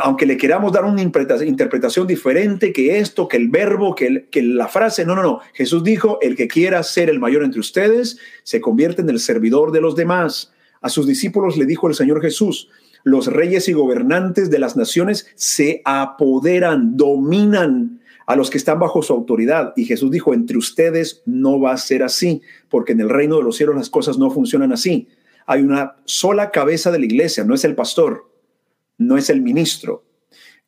Aunque 0.00 0.24
le 0.24 0.38
queramos 0.38 0.72
dar 0.72 0.84
una 0.84 1.02
interpretación 1.02 2.06
diferente 2.06 2.72
que 2.72 2.98
esto, 2.98 3.28
que 3.28 3.36
el 3.36 3.48
verbo, 3.48 3.94
que 3.94 4.42
la 4.42 4.66
frase, 4.68 5.04
no, 5.04 5.14
no, 5.14 5.22
no. 5.22 5.40
Jesús 5.52 5.84
dijo, 5.84 6.18
el 6.22 6.36
que 6.36 6.48
quiera 6.48 6.82
ser 6.82 7.10
el 7.10 7.20
mayor 7.20 7.42
entre 7.42 7.60
ustedes, 7.60 8.18
se 8.44 8.62
convierte 8.62 9.02
en 9.02 9.10
el 9.10 9.20
servidor 9.20 9.70
de 9.70 9.82
los 9.82 9.94
demás. 9.94 10.52
A 10.80 10.88
sus 10.88 11.06
discípulos 11.06 11.58
le 11.58 11.66
dijo 11.66 11.86
el 11.86 11.94
Señor 11.94 12.22
Jesús, 12.22 12.70
los 13.04 13.26
reyes 13.26 13.68
y 13.68 13.74
gobernantes 13.74 14.48
de 14.50 14.58
las 14.58 14.76
naciones 14.76 15.26
se 15.34 15.82
apoderan, 15.84 16.96
dominan 16.96 18.00
a 18.26 18.36
los 18.36 18.50
que 18.50 18.58
están 18.58 18.78
bajo 18.78 19.02
su 19.02 19.12
autoridad. 19.12 19.74
Y 19.76 19.84
Jesús 19.84 20.10
dijo, 20.10 20.32
entre 20.32 20.56
ustedes 20.56 21.22
no 21.26 21.60
va 21.60 21.72
a 21.72 21.78
ser 21.78 22.02
así, 22.02 22.40
porque 22.70 22.92
en 22.92 23.00
el 23.00 23.08
reino 23.08 23.36
de 23.36 23.42
los 23.42 23.56
cielos 23.56 23.76
las 23.76 23.90
cosas 23.90 24.18
no 24.18 24.30
funcionan 24.30 24.72
así. 24.72 25.08
Hay 25.46 25.62
una 25.62 25.96
sola 26.04 26.50
cabeza 26.50 26.90
de 26.90 26.98
la 26.98 27.06
iglesia, 27.06 27.44
no 27.44 27.54
es 27.54 27.64
el 27.64 27.74
pastor, 27.74 28.28
no 28.98 29.16
es 29.16 29.30
el 29.30 29.40
ministro. 29.40 30.04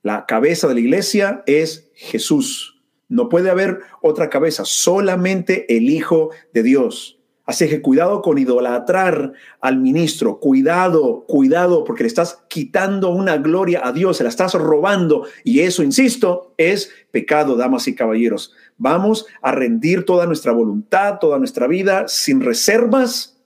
La 0.03 0.25
cabeza 0.25 0.67
de 0.67 0.75
la 0.75 0.81
iglesia 0.81 1.43
es 1.47 1.91
Jesús. 1.95 2.81
No 3.09 3.29
puede 3.29 3.51
haber 3.51 3.81
otra 4.01 4.31
cabeza, 4.31 4.65
solamente 4.65 5.77
el 5.77 5.91
Hijo 5.91 6.31
de 6.55 6.63
Dios. 6.63 7.21
Así 7.51 7.69
que 7.69 7.83
cuidado 7.83 8.23
con 8.23 8.39
idolatrar 8.39 9.33
al 9.61 9.79
ministro, 9.79 10.39
cuidado, 10.39 11.25
cuidado, 11.27 11.83
porque 11.83 12.05
le 12.05 12.07
estás 12.07 12.45
quitando 12.49 13.11
una 13.11 13.39
gloria 13.39 13.85
a 13.85 13.91
Dios, 13.91 14.19
se 14.19 14.23
la 14.23 14.29
estás 14.29 14.55
robando. 14.55 15.27
Y 15.43 15.59
eso, 15.59 15.83
insisto, 15.83 16.55
es 16.59 16.93
pecado, 17.11 17.57
damas 17.57 17.89
y 17.89 17.97
caballeros. 17.97 18.55
Vamos 18.79 19.27
a 19.43 19.51
rendir 19.51 20.05
toda 20.05 20.27
nuestra 20.27 20.53
voluntad, 20.53 21.19
toda 21.19 21.39
nuestra 21.39 21.67
vida, 21.67 22.07
sin 22.07 22.41
reservas 22.41 23.43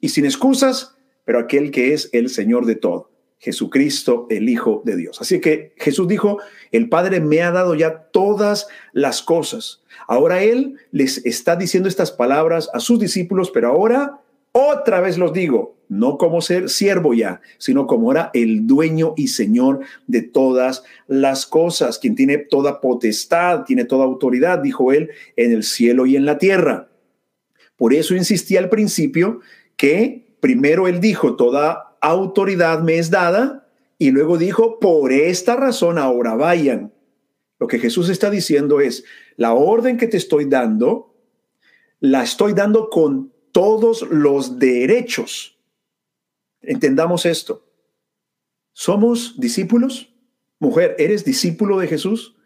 y 0.00 0.08
sin 0.08 0.24
excusas, 0.24 0.96
pero 1.24 1.38
aquel 1.38 1.70
que 1.70 1.94
es 1.94 2.10
el 2.12 2.30
Señor 2.30 2.66
de 2.66 2.74
todo, 2.74 3.12
Jesucristo, 3.44 4.26
el 4.30 4.48
Hijo 4.48 4.82
de 4.86 4.96
Dios. 4.96 5.20
Así 5.20 5.38
que 5.38 5.74
Jesús 5.76 6.08
dijo, 6.08 6.38
el 6.72 6.88
Padre 6.88 7.20
me 7.20 7.42
ha 7.42 7.50
dado 7.50 7.74
ya 7.74 8.08
todas 8.10 8.68
las 8.94 9.22
cosas. 9.22 9.82
Ahora 10.08 10.42
Él 10.42 10.78
les 10.92 11.24
está 11.26 11.54
diciendo 11.54 11.88
estas 11.88 12.10
palabras 12.10 12.70
a 12.72 12.80
sus 12.80 12.98
discípulos, 12.98 13.50
pero 13.50 13.68
ahora 13.68 14.20
otra 14.52 15.00
vez 15.00 15.18
los 15.18 15.34
digo, 15.34 15.76
no 15.88 16.16
como 16.16 16.40
ser 16.40 16.70
siervo 16.70 17.12
ya, 17.12 17.42
sino 17.58 17.86
como 17.86 18.12
era 18.12 18.30
el 18.32 18.66
dueño 18.66 19.12
y 19.16 19.28
señor 19.28 19.80
de 20.06 20.22
todas 20.22 20.84
las 21.06 21.44
cosas, 21.44 21.98
quien 21.98 22.14
tiene 22.14 22.38
toda 22.38 22.80
potestad, 22.80 23.64
tiene 23.64 23.84
toda 23.84 24.04
autoridad, 24.04 24.60
dijo 24.60 24.92
él, 24.92 25.10
en 25.36 25.52
el 25.52 25.64
cielo 25.64 26.06
y 26.06 26.16
en 26.16 26.24
la 26.24 26.38
tierra. 26.38 26.88
Por 27.76 27.92
eso 27.92 28.14
insistí 28.14 28.56
al 28.56 28.70
principio 28.70 29.40
que 29.76 30.24
primero 30.40 30.88
él 30.88 31.00
dijo, 31.00 31.36
toda 31.36 31.93
autoridad 32.04 32.82
me 32.82 32.98
es 32.98 33.10
dada, 33.10 33.68
y 33.98 34.10
luego 34.10 34.38
dijo, 34.38 34.78
por 34.78 35.12
esta 35.12 35.56
razón 35.56 35.98
ahora 35.98 36.34
vayan. 36.34 36.92
Lo 37.58 37.66
que 37.66 37.78
Jesús 37.78 38.08
está 38.08 38.30
diciendo 38.30 38.80
es, 38.80 39.04
la 39.36 39.54
orden 39.54 39.96
que 39.96 40.06
te 40.06 40.16
estoy 40.16 40.46
dando, 40.46 41.16
la 42.00 42.22
estoy 42.22 42.52
dando 42.52 42.90
con 42.90 43.32
todos 43.52 44.02
los 44.10 44.58
derechos. 44.58 45.58
Entendamos 46.60 47.24
esto. 47.24 47.66
¿Somos 48.72 49.38
discípulos? 49.40 50.12
Mujer, 50.58 50.96
¿eres 50.98 51.24
discípulo 51.24 51.78
de 51.78 51.86
Jesús? 51.86 52.36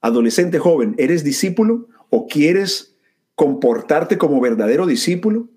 Adolescente 0.00 0.58
joven, 0.58 0.94
¿eres 0.98 1.24
discípulo 1.24 1.88
o 2.10 2.28
quieres 2.28 2.96
comportarte 3.34 4.16
como 4.16 4.40
verdadero 4.40 4.86
discípulo? 4.86 5.48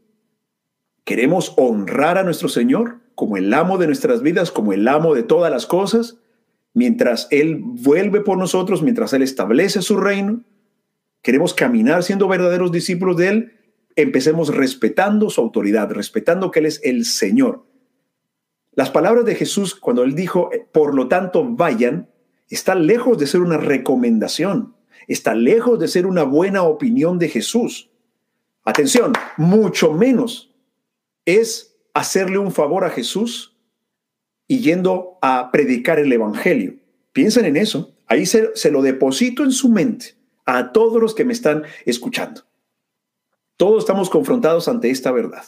¿Queremos 1.03 1.53
honrar 1.57 2.17
a 2.17 2.23
nuestro 2.23 2.49
Señor 2.49 3.00
como 3.15 3.37
el 3.37 3.53
amo 3.53 3.77
de 3.77 3.87
nuestras 3.87 4.21
vidas, 4.21 4.51
como 4.51 4.73
el 4.73 4.87
amo 4.87 5.13
de 5.13 5.23
todas 5.23 5.51
las 5.51 5.65
cosas, 5.65 6.17
mientras 6.73 7.27
Él 7.31 7.59
vuelve 7.61 8.21
por 8.21 8.37
nosotros, 8.37 8.81
mientras 8.81 9.13
Él 9.13 9.21
establece 9.21 9.81
su 9.81 9.97
reino? 9.97 10.43
¿Queremos 11.21 11.53
caminar 11.53 12.03
siendo 12.03 12.27
verdaderos 12.27 12.71
discípulos 12.71 13.17
de 13.17 13.27
Él? 13.27 13.51
empecemos 13.95 14.53
respetando 14.53 15.29
su 15.29 15.41
autoridad, 15.41 15.91
respetando 15.91 16.51
que 16.51 16.59
Él 16.59 16.65
es 16.65 16.79
el 16.83 17.05
Señor. 17.05 17.65
Las 18.73 18.89
palabras 18.89 19.25
de 19.25 19.35
Jesús 19.35 19.75
cuando 19.75 20.03
Él 20.03 20.15
dijo, 20.15 20.49
por 20.71 20.95
lo 20.95 21.07
tanto, 21.07 21.45
vayan, 21.45 22.09
está 22.49 22.75
lejos 22.75 23.17
de 23.17 23.27
ser 23.27 23.41
una 23.41 23.57
recomendación, 23.57 24.75
está 25.07 25.35
lejos 25.35 25.79
de 25.79 25.87
ser 25.87 26.05
una 26.05 26.23
buena 26.23 26.63
opinión 26.63 27.19
de 27.19 27.29
Jesús. 27.29 27.89
Atención, 28.63 29.13
mucho 29.37 29.93
menos 29.93 30.53
es 31.25 31.70
hacerle 31.93 32.37
un 32.37 32.51
favor 32.51 32.85
a 32.85 32.89
Jesús 32.89 33.57
y 34.47 34.59
yendo 34.59 35.17
a 35.21 35.49
predicar 35.51 35.99
el 35.99 36.11
Evangelio. 36.11 36.75
Piensen 37.13 37.45
en 37.45 37.57
eso, 37.57 37.95
ahí 38.07 38.25
se, 38.25 38.55
se 38.55 38.71
lo 38.71 38.81
deposito 38.81 39.43
en 39.43 39.51
su 39.51 39.69
mente 39.69 40.15
a 40.45 40.71
todos 40.71 41.01
los 41.01 41.15
que 41.15 41.25
me 41.25 41.33
están 41.33 41.63
escuchando. 41.85 42.41
Todos 43.57 43.83
estamos 43.83 44.09
confrontados 44.09 44.67
ante 44.67 44.89
esta 44.89 45.11
verdad. 45.11 45.43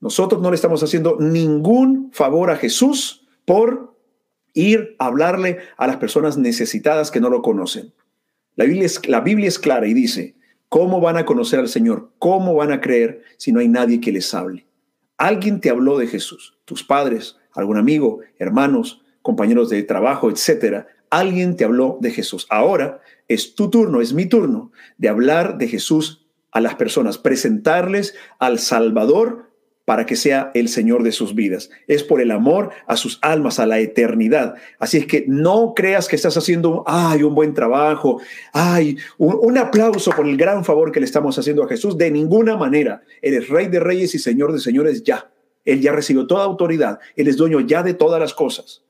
Nosotros 0.00 0.42
no 0.42 0.50
le 0.50 0.56
estamos 0.56 0.82
haciendo 0.82 1.16
ningún 1.20 2.10
favor 2.12 2.50
a 2.50 2.56
Jesús 2.56 3.26
por 3.44 3.96
ir 4.52 4.96
a 4.98 5.06
hablarle 5.06 5.58
a 5.76 5.86
las 5.86 5.96
personas 5.96 6.38
necesitadas 6.38 7.10
que 7.10 7.20
no 7.20 7.28
lo 7.28 7.42
conocen. 7.42 7.92
La 8.54 8.64
Biblia, 8.64 8.86
es, 8.86 9.06
la 9.06 9.20
Biblia 9.20 9.48
es 9.48 9.58
clara 9.58 9.86
y 9.86 9.94
dice, 9.94 10.36
¿cómo 10.68 11.00
van 11.00 11.18
a 11.18 11.26
conocer 11.26 11.60
al 11.60 11.68
Señor? 11.68 12.10
¿Cómo 12.18 12.54
van 12.54 12.72
a 12.72 12.80
creer 12.80 13.22
si 13.36 13.52
no 13.52 13.60
hay 13.60 13.68
nadie 13.68 14.00
que 14.00 14.12
les 14.12 14.32
hable? 14.32 14.65
Alguien 15.18 15.60
te 15.60 15.70
habló 15.70 15.98
de 15.98 16.06
Jesús, 16.06 16.58
tus 16.64 16.84
padres, 16.84 17.36
algún 17.52 17.78
amigo, 17.78 18.20
hermanos, 18.38 19.02
compañeros 19.22 19.70
de 19.70 19.82
trabajo, 19.82 20.30
etcétera. 20.30 20.88
Alguien 21.10 21.56
te 21.56 21.64
habló 21.64 21.98
de 22.00 22.10
Jesús. 22.10 22.46
Ahora 22.50 23.00
es 23.28 23.54
tu 23.54 23.70
turno, 23.70 24.00
es 24.00 24.12
mi 24.12 24.26
turno 24.26 24.72
de 24.98 25.08
hablar 25.08 25.58
de 25.58 25.68
Jesús 25.68 26.26
a 26.52 26.60
las 26.60 26.74
personas, 26.74 27.18
presentarles 27.18 28.14
al 28.38 28.58
Salvador 28.58 29.45
para 29.86 30.04
que 30.04 30.16
sea 30.16 30.50
el 30.52 30.68
Señor 30.68 31.04
de 31.04 31.12
sus 31.12 31.34
vidas. 31.34 31.70
Es 31.86 32.02
por 32.02 32.20
el 32.20 32.32
amor 32.32 32.70
a 32.86 32.96
sus 32.96 33.18
almas, 33.22 33.60
a 33.60 33.66
la 33.66 33.78
eternidad. 33.78 34.56
Así 34.80 34.98
es 34.98 35.06
que 35.06 35.24
no 35.28 35.74
creas 35.74 36.08
que 36.08 36.16
estás 36.16 36.36
haciendo, 36.36 36.82
ay, 36.86 37.22
un 37.22 37.36
buen 37.36 37.54
trabajo, 37.54 38.20
ay, 38.52 38.98
un, 39.16 39.56
aplauso 39.56 40.10
por 40.10 40.26
el 40.26 40.36
gran 40.36 40.64
favor 40.64 40.90
que 40.90 40.98
le 40.98 41.06
estamos 41.06 41.38
haciendo 41.38 41.62
a 41.62 41.68
Jesús. 41.68 41.96
De 41.96 42.10
ninguna 42.10 42.56
manera. 42.56 43.02
Eres 43.22 43.48
rey 43.48 43.68
de 43.68 43.78
reyes 43.78 44.14
y 44.16 44.18
señor 44.18 44.52
de 44.52 44.58
señores 44.58 45.04
ya. 45.04 45.30
Él 45.64 45.80
ya 45.80 45.92
recibió 45.92 46.26
toda 46.26 46.44
autoridad. 46.44 46.98
Él 47.14 47.28
es 47.28 47.36
dueño 47.36 47.60
ya 47.60 47.84
de 47.84 47.94
todas 47.94 48.20
las 48.20 48.34
cosas. 48.34 48.82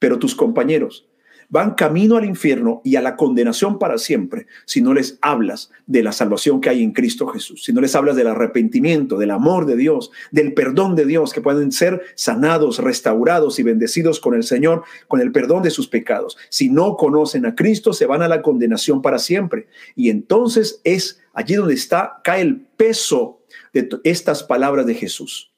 Pero 0.00 0.18
tus 0.18 0.34
compañeros, 0.34 1.08
van 1.50 1.74
camino 1.74 2.16
al 2.16 2.24
infierno 2.24 2.80
y 2.84 2.96
a 2.96 3.02
la 3.02 3.16
condenación 3.16 3.78
para 3.78 3.98
siempre 3.98 4.46
si 4.64 4.80
no 4.80 4.94
les 4.94 5.18
hablas 5.20 5.70
de 5.86 6.02
la 6.02 6.12
salvación 6.12 6.60
que 6.60 6.70
hay 6.70 6.82
en 6.82 6.92
Cristo 6.92 7.26
Jesús, 7.26 7.64
si 7.64 7.72
no 7.72 7.80
les 7.80 7.94
hablas 7.94 8.16
del 8.16 8.28
arrepentimiento, 8.28 9.18
del 9.18 9.32
amor 9.32 9.66
de 9.66 9.76
Dios, 9.76 10.10
del 10.30 10.54
perdón 10.54 10.94
de 10.94 11.04
Dios, 11.04 11.32
que 11.32 11.40
pueden 11.40 11.72
ser 11.72 12.02
sanados, 12.14 12.78
restaurados 12.78 13.58
y 13.58 13.64
bendecidos 13.64 14.20
con 14.20 14.34
el 14.34 14.44
Señor, 14.44 14.84
con 15.08 15.20
el 15.20 15.32
perdón 15.32 15.62
de 15.62 15.70
sus 15.70 15.88
pecados. 15.88 16.38
Si 16.48 16.70
no 16.70 16.96
conocen 16.96 17.44
a 17.44 17.54
Cristo, 17.54 17.92
se 17.92 18.06
van 18.06 18.22
a 18.22 18.28
la 18.28 18.42
condenación 18.42 19.02
para 19.02 19.18
siempre. 19.18 19.66
Y 19.96 20.10
entonces 20.10 20.80
es 20.84 21.20
allí 21.34 21.56
donde 21.56 21.74
está, 21.74 22.20
cae 22.22 22.42
el 22.42 22.60
peso 22.60 23.40
de 23.72 23.88
estas 24.04 24.44
palabras 24.44 24.86
de 24.86 24.94
Jesús. 24.94 25.52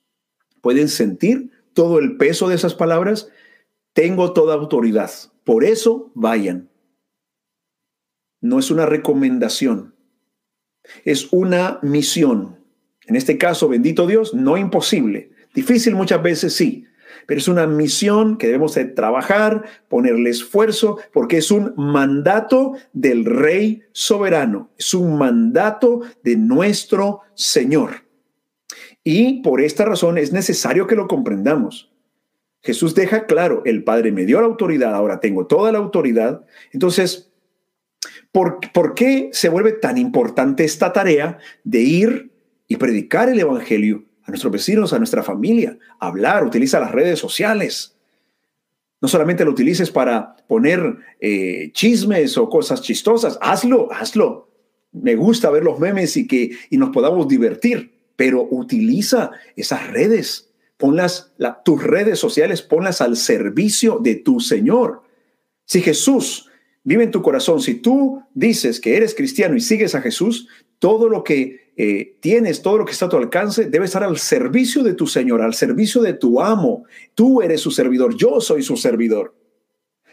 ¿Pueden 0.63 0.89
sentir 0.89 1.51
todo 1.75 1.99
el 1.99 2.17
peso 2.17 2.49
de 2.49 2.55
esas 2.55 2.75
palabras? 2.75 3.29
Tengo 3.93 4.33
toda 4.33 4.55
autoridad 4.55 5.11
por 5.45 5.65
eso 5.65 6.11
vayan. 6.15 6.71
No 8.41 8.59
es 8.59 8.71
una 8.71 8.87
recomendación, 8.87 9.95
es 11.05 11.33
una 11.33 11.79
misión. 11.83 12.59
En 13.07 13.17
este 13.17 13.39
caso, 13.39 13.69
bendito 13.69 14.07
Dios, 14.07 14.35
no 14.35 14.57
imposible. 14.57 15.31
Difícil 15.55 15.95
muchas 15.95 16.23
veces 16.23 16.55
sí, 16.55 16.87
pero 17.27 17.39
es 17.39 17.49
una 17.49 17.67
misión 17.67 18.37
que 18.37 18.47
debemos 18.47 18.75
de 18.75 18.87
trabajar, 18.87 19.65
ponerle 19.89 20.31
esfuerzo, 20.31 20.99
porque 21.13 21.39
es 21.39 21.51
un 21.51 21.75
mandato 21.77 22.73
del 22.93 23.25
Rey 23.25 23.83
soberano, 23.93 24.71
es 24.79 24.95
un 24.95 25.19
mandato 25.19 26.01
de 26.23 26.37
nuestro 26.37 27.21
Señor. 27.35 28.07
Y 29.05 29.43
por 29.43 29.61
esta 29.61 29.85
razón 29.85 30.19
es 30.19 30.33
necesario 30.33 30.87
que 30.87 30.97
lo 30.97 31.09
comprendamos. 31.09 31.92
Jesús 32.63 32.95
deja 32.95 33.27
claro, 33.27 33.63
el 33.65 33.83
Padre 33.83 34.13
me 34.13 34.25
dio 34.25 34.41
la 34.41 34.47
autoridad, 34.47 34.95
ahora 34.95 35.21
tengo 35.21 35.47
toda 35.47 35.73
la 35.73 35.79
autoridad. 35.79 36.45
Entonces, 36.73 37.31
¿por, 38.31 38.61
¿por 38.73 38.95
qué 38.95 39.31
se 39.33 39.49
vuelve 39.49 39.73
tan 39.73 39.99
importante 39.99 40.65
esta 40.65 40.93
tarea 40.93 41.39
de 41.65 41.81
ir 41.81 42.31
y 42.69 42.77
predicar 42.77 43.29
el 43.29 43.41
Evangelio 43.41 44.05
a 44.23 44.31
nuestros 44.31 44.53
vecinos, 44.53 44.93
a 44.93 44.99
nuestra 44.99 45.25
familia, 45.25 45.77
hablar, 45.99 46.45
utiliza 46.45 46.79
las 46.79 46.93
redes 46.93 47.19
sociales? 47.19 47.97
No 49.01 49.09
solamente 49.09 49.45
lo 49.45 49.51
utilices 49.51 49.91
para 49.91 50.37
poner 50.47 50.99
eh, 51.21 51.73
chismes 51.73 52.39
o 52.39 52.49
cosas 52.49 52.81
chistosas, 52.81 53.37
hazlo, 53.43 53.93
hazlo. 53.93 54.49
Me 54.93 55.17
gusta 55.17 55.51
ver 55.51 55.65
los 55.65 55.81
memes 55.81 56.17
y 56.17 56.29
que 56.29 56.53
y 56.71 56.77
nos 56.77 56.91
podamos 56.91 57.27
divertir, 57.27 57.93
pero 58.15 58.47
utiliza 58.49 59.33
esas 59.57 59.91
redes 59.91 60.52
ponlas, 60.83 61.33
tus 61.65 61.81
redes 61.81 62.19
sociales, 62.19 62.61
ponlas 62.61 63.01
al 63.01 63.17
servicio 63.17 64.01
de 64.03 64.17
tu 64.17 64.41
Señor. 64.41 65.05
Si 65.65 65.81
Jesús 65.81 66.51
vive 66.83 67.05
en 67.05 67.13
tu 67.13 67.23
corazón, 67.23 67.61
si 67.61 67.77
tú 67.77 68.21
dices 68.35 68.81
que 68.81 68.97
eres 68.97 69.15
cristiano 69.15 69.55
y 69.55 69.61
sigues 69.61 69.95
a 69.95 70.01
Jesús, 70.01 70.49
todo 70.81 71.09
lo 71.09 71.23
que 71.23 71.73
eh, 71.77 72.19
tienes, 72.21 72.63
todo 72.63 72.79
lo 72.79 72.85
que 72.85 72.91
está 72.91 73.07
a 73.07 73.09
tu 73.09 73.17
alcance, 73.17 73.67
debe 73.67 73.85
estar 73.85 74.03
al 74.03 74.19
servicio 74.19 74.83
de 74.83 74.95
tu 74.95 75.07
Señor, 75.07 75.41
al 75.41 75.55
servicio 75.55 76.03
de 76.03 76.15
tu 76.15 76.43
amo. 76.43 76.85
Tú 77.15 77.43
eres 77.43 77.61
su 77.61 77.71
servidor, 77.71 78.17
yo 78.17 78.41
soy 78.41 78.65
su 78.65 78.77
servidor. 78.77 79.37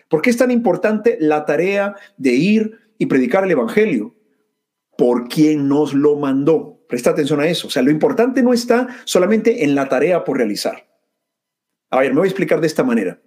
¿Por 0.08 0.22
qué 0.22 0.30
es 0.30 0.38
tan 0.38 0.52
importante 0.52 1.18
la 1.20 1.46
tarea 1.46 1.96
de 2.18 2.34
ir 2.36 2.78
y 3.00 3.08
predicar 3.08 3.44
el 3.44 3.50
Evangelio? 3.50 4.14
Por 4.96 5.30
quien 5.30 5.68
nos 5.68 5.96
lo 5.96 6.16
mandó. 6.16 6.79
Presta 6.90 7.12
atención 7.12 7.40
a 7.40 7.48
eso. 7.48 7.68
O 7.68 7.70
sea, 7.70 7.84
lo 7.84 7.92
importante 7.92 8.42
no 8.42 8.52
está 8.52 8.88
solamente 9.06 9.64
en 9.64 9.76
la 9.76 9.88
tarea 9.88 10.24
por 10.24 10.38
realizar. 10.38 10.90
A 11.92 12.00
ver, 12.00 12.10
me 12.10 12.18
voy 12.18 12.26
a 12.26 12.32
explicar 12.32 12.60
de 12.62 12.66
esta 12.66 12.84
manera. 12.84 13.22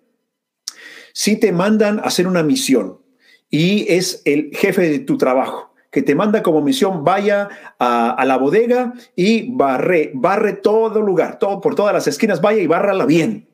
Si 1.12 1.38
te 1.38 1.52
mandan 1.52 2.00
a 2.00 2.02
hacer 2.02 2.26
una 2.26 2.42
misión 2.42 3.00
y 3.48 3.86
es 3.88 4.20
el 4.24 4.50
jefe 4.52 4.90
de 4.90 4.98
tu 4.98 5.16
trabajo 5.16 5.72
que 5.92 6.02
te 6.02 6.16
manda 6.16 6.42
como 6.42 6.60
misión, 6.60 7.04
vaya 7.04 7.50
a, 7.78 8.24
la 8.26 8.36
bodega 8.36 8.94
y 9.14 9.54
barre, 9.54 10.10
barre 10.12 10.54
todo 10.54 11.00
lugar, 11.00 11.38
todo, 11.38 11.60
por 11.60 11.76
todas 11.76 11.94
las 11.94 12.08
esquinas, 12.08 12.40
vaya 12.40 12.62
y 12.62 12.66
bárrala 12.66 13.06
bien. 13.06 13.48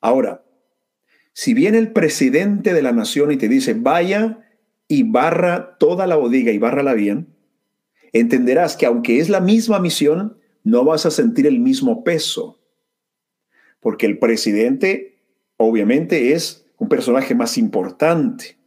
Ahora, 0.00 0.44
si 1.34 1.52
viene 1.52 1.76
el 1.76 1.92
presidente 1.92 2.72
de 2.72 2.80
la 2.80 2.92
nación 2.92 3.32
y 3.32 3.36
te 3.36 3.48
dice, 3.48 3.74
vaya 3.74 4.38
y 4.88 5.02
barra 5.02 5.76
toda 5.76 6.06
la 6.06 6.16
bodega 6.16 6.52
y 6.52 6.58
barra 6.58 6.82
la 6.82 6.94
bien, 6.94 7.34
entenderás 8.12 8.76
que 8.76 8.86
aunque 8.86 9.20
es 9.20 9.28
la 9.28 9.40
misma 9.40 9.78
misión, 9.78 10.38
no 10.64 10.84
vas 10.84 11.06
a 11.06 11.10
sentir 11.10 11.46
el 11.46 11.60
mismo 11.60 12.04
peso. 12.04 12.58
Porque 13.80 14.06
el 14.06 14.18
presidente, 14.18 15.18
obviamente, 15.56 16.32
es 16.32 16.66
un 16.78 16.88
personaje 16.88 17.34
más 17.34 17.56
importante. 17.58 18.58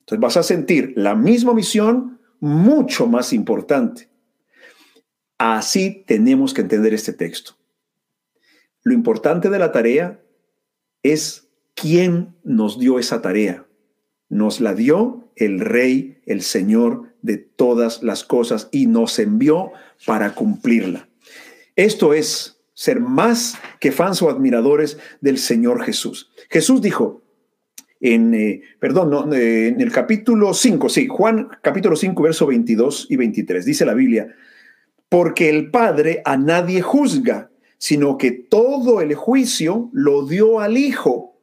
Entonces 0.00 0.20
vas 0.20 0.36
a 0.36 0.42
sentir 0.42 0.92
la 0.96 1.14
misma 1.14 1.54
misión 1.54 2.20
mucho 2.40 3.06
más 3.06 3.32
importante. 3.32 4.08
Así 5.38 6.04
tenemos 6.06 6.52
que 6.52 6.62
entender 6.62 6.92
este 6.94 7.12
texto. 7.12 7.56
Lo 8.82 8.92
importante 8.92 9.50
de 9.50 9.58
la 9.58 9.72
tarea 9.72 10.20
es 11.02 11.48
quién 11.74 12.34
nos 12.42 12.78
dio 12.78 12.98
esa 12.98 13.22
tarea. 13.22 13.66
Nos 14.28 14.60
la 14.60 14.74
dio 14.74 15.30
el 15.36 15.60
Rey, 15.60 16.20
el 16.26 16.42
Señor 16.42 17.09
de 17.22 17.38
todas 17.38 18.02
las 18.02 18.24
cosas 18.24 18.68
y 18.70 18.86
nos 18.86 19.18
envió 19.18 19.72
para 20.06 20.34
cumplirla. 20.34 21.08
Esto 21.76 22.14
es 22.14 22.60
ser 22.74 23.00
más 23.00 23.58
que 23.78 23.92
fans 23.92 24.22
o 24.22 24.30
admiradores 24.30 24.98
del 25.20 25.38
Señor 25.38 25.82
Jesús. 25.82 26.30
Jesús 26.48 26.80
dijo 26.80 27.22
en, 28.00 28.34
eh, 28.34 28.62
perdón, 28.78 29.32
eh, 29.34 29.68
en 29.68 29.80
el 29.80 29.92
capítulo 29.92 30.54
5, 30.54 30.88
sí, 30.88 31.06
Juan 31.06 31.48
capítulo 31.62 31.96
5, 31.96 32.22
verso 32.22 32.46
22 32.46 33.06
y 33.10 33.16
23, 33.16 33.64
dice 33.64 33.84
la 33.84 33.92
Biblia, 33.92 34.34
porque 35.10 35.50
el 35.50 35.70
Padre 35.70 36.22
a 36.24 36.36
nadie 36.38 36.80
juzga, 36.80 37.50
sino 37.76 38.16
que 38.16 38.30
todo 38.30 39.00
el 39.02 39.14
juicio 39.14 39.90
lo 39.92 40.26
dio 40.26 40.60
al 40.60 40.78
Hijo, 40.78 41.38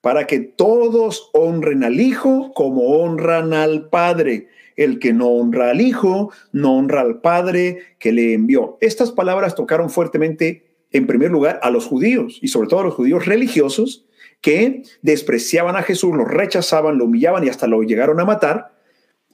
para 0.00 0.26
que 0.26 0.40
todos 0.40 1.30
honren 1.32 1.84
al 1.84 2.00
Hijo 2.00 2.52
como 2.54 3.00
honran 3.00 3.52
al 3.52 3.88
Padre. 3.88 4.48
El 4.78 4.98
que 4.98 5.12
no 5.12 5.28
honra 5.28 5.70
al 5.70 5.82
Hijo, 5.82 6.32
no 6.52 6.76
honra 6.76 7.02
al 7.02 7.20
Padre 7.20 7.96
que 7.98 8.12
le 8.12 8.32
envió. 8.32 8.78
Estas 8.80 9.12
palabras 9.12 9.54
tocaron 9.54 9.90
fuertemente, 9.90 10.72
en 10.90 11.06
primer 11.06 11.30
lugar, 11.30 11.60
a 11.62 11.70
los 11.70 11.84
judíos, 11.86 12.38
y 12.40 12.48
sobre 12.48 12.68
todo 12.68 12.80
a 12.80 12.84
los 12.84 12.94
judíos 12.94 13.26
religiosos, 13.26 14.06
que 14.40 14.82
despreciaban 15.02 15.76
a 15.76 15.82
Jesús, 15.82 16.16
lo 16.16 16.24
rechazaban, 16.24 16.96
lo 16.96 17.04
humillaban 17.04 17.44
y 17.44 17.48
hasta 17.50 17.66
lo 17.66 17.82
llegaron 17.82 18.20
a 18.20 18.24
matar 18.24 18.78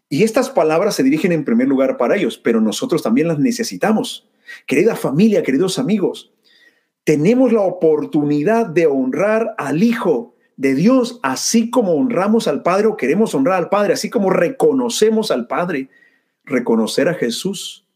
y 0.09 0.23
estas 0.23 0.51
palabras 0.51 0.95
se 0.95 1.03
dirigen 1.03 1.33
en 1.33 1.45
primer 1.45 1.67
lugar 1.67 1.97
para 1.97 2.17
ellos, 2.17 2.39
pero 2.39 2.61
nosotros 2.61 3.03
también 3.03 3.27
las 3.27 3.41
necesitamos. 3.41 4.29
Querida 4.67 4.95
familia, 4.95 5.43
queridos 5.43 5.79
amigos, 5.79 6.33
tenemos 7.03 7.53
la 7.53 7.63
oportunidad 7.63 8.67
de 8.67 8.87
honrar 8.87 9.57
al 9.59 9.83
Hijo 9.83 10.34
de 10.57 10.75
Dios, 10.75 11.21
así 11.23 11.71
como 11.71 11.95
honramos 11.95 12.49
al 12.49 12.63
Padre 12.63 12.87
o 12.87 12.97
queremos 12.97 13.35
honrar 13.35 13.59
al 13.59 13.69
Padre, 13.69 13.95
así 13.95 14.11
como 14.11 14.31
reconocemos 14.31 15.31
al 15.31 15.47
Padre, 15.47 15.89
reconocer 16.45 17.09
a 17.09 17.15
Jesús 17.15 17.87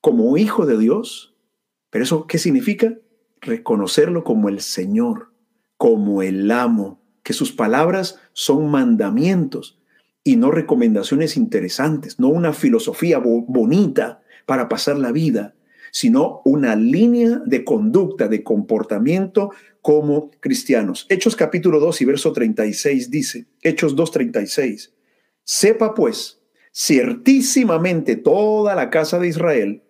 como 0.00 0.36
Hijo 0.36 0.66
de 0.66 0.78
Dios. 0.78 1.34
Pero 1.90 2.04
eso, 2.04 2.26
¿qué 2.26 2.38
significa? 2.38 2.94
Reconocerlo 3.40 4.24
como 4.24 4.48
el 4.48 4.60
Señor, 4.60 5.30
como 5.76 6.22
el 6.22 6.50
amo, 6.50 7.00
que 7.22 7.32
sus 7.32 7.52
palabras 7.52 8.20
son 8.32 8.70
mandamientos 8.70 9.78
y 10.24 10.36
no 10.36 10.50
recomendaciones 10.50 11.36
interesantes, 11.36 12.18
no 12.18 12.28
una 12.28 12.52
filosofía 12.52 13.18
bonita 13.18 14.22
para 14.46 14.68
pasar 14.68 14.98
la 14.98 15.12
vida, 15.12 15.54
sino 15.92 16.42
una 16.44 16.74
línea 16.74 17.40
de 17.44 17.64
conducta, 17.64 18.26
de 18.26 18.42
comportamiento 18.42 19.50
como 19.84 20.30
cristianos. 20.40 21.04
Hechos 21.10 21.36
capítulo 21.36 21.78
2 21.78 22.00
y 22.00 22.04
verso 22.06 22.32
36 22.32 23.10
dice, 23.10 23.44
Hechos 23.60 23.94
2.36, 23.94 24.92
sepa 25.44 25.92
pues 25.92 26.40
ciertísimamente 26.72 28.16
toda 28.16 28.74
la 28.74 28.88
casa 28.88 29.18
de 29.18 29.28
Israel 29.28 29.82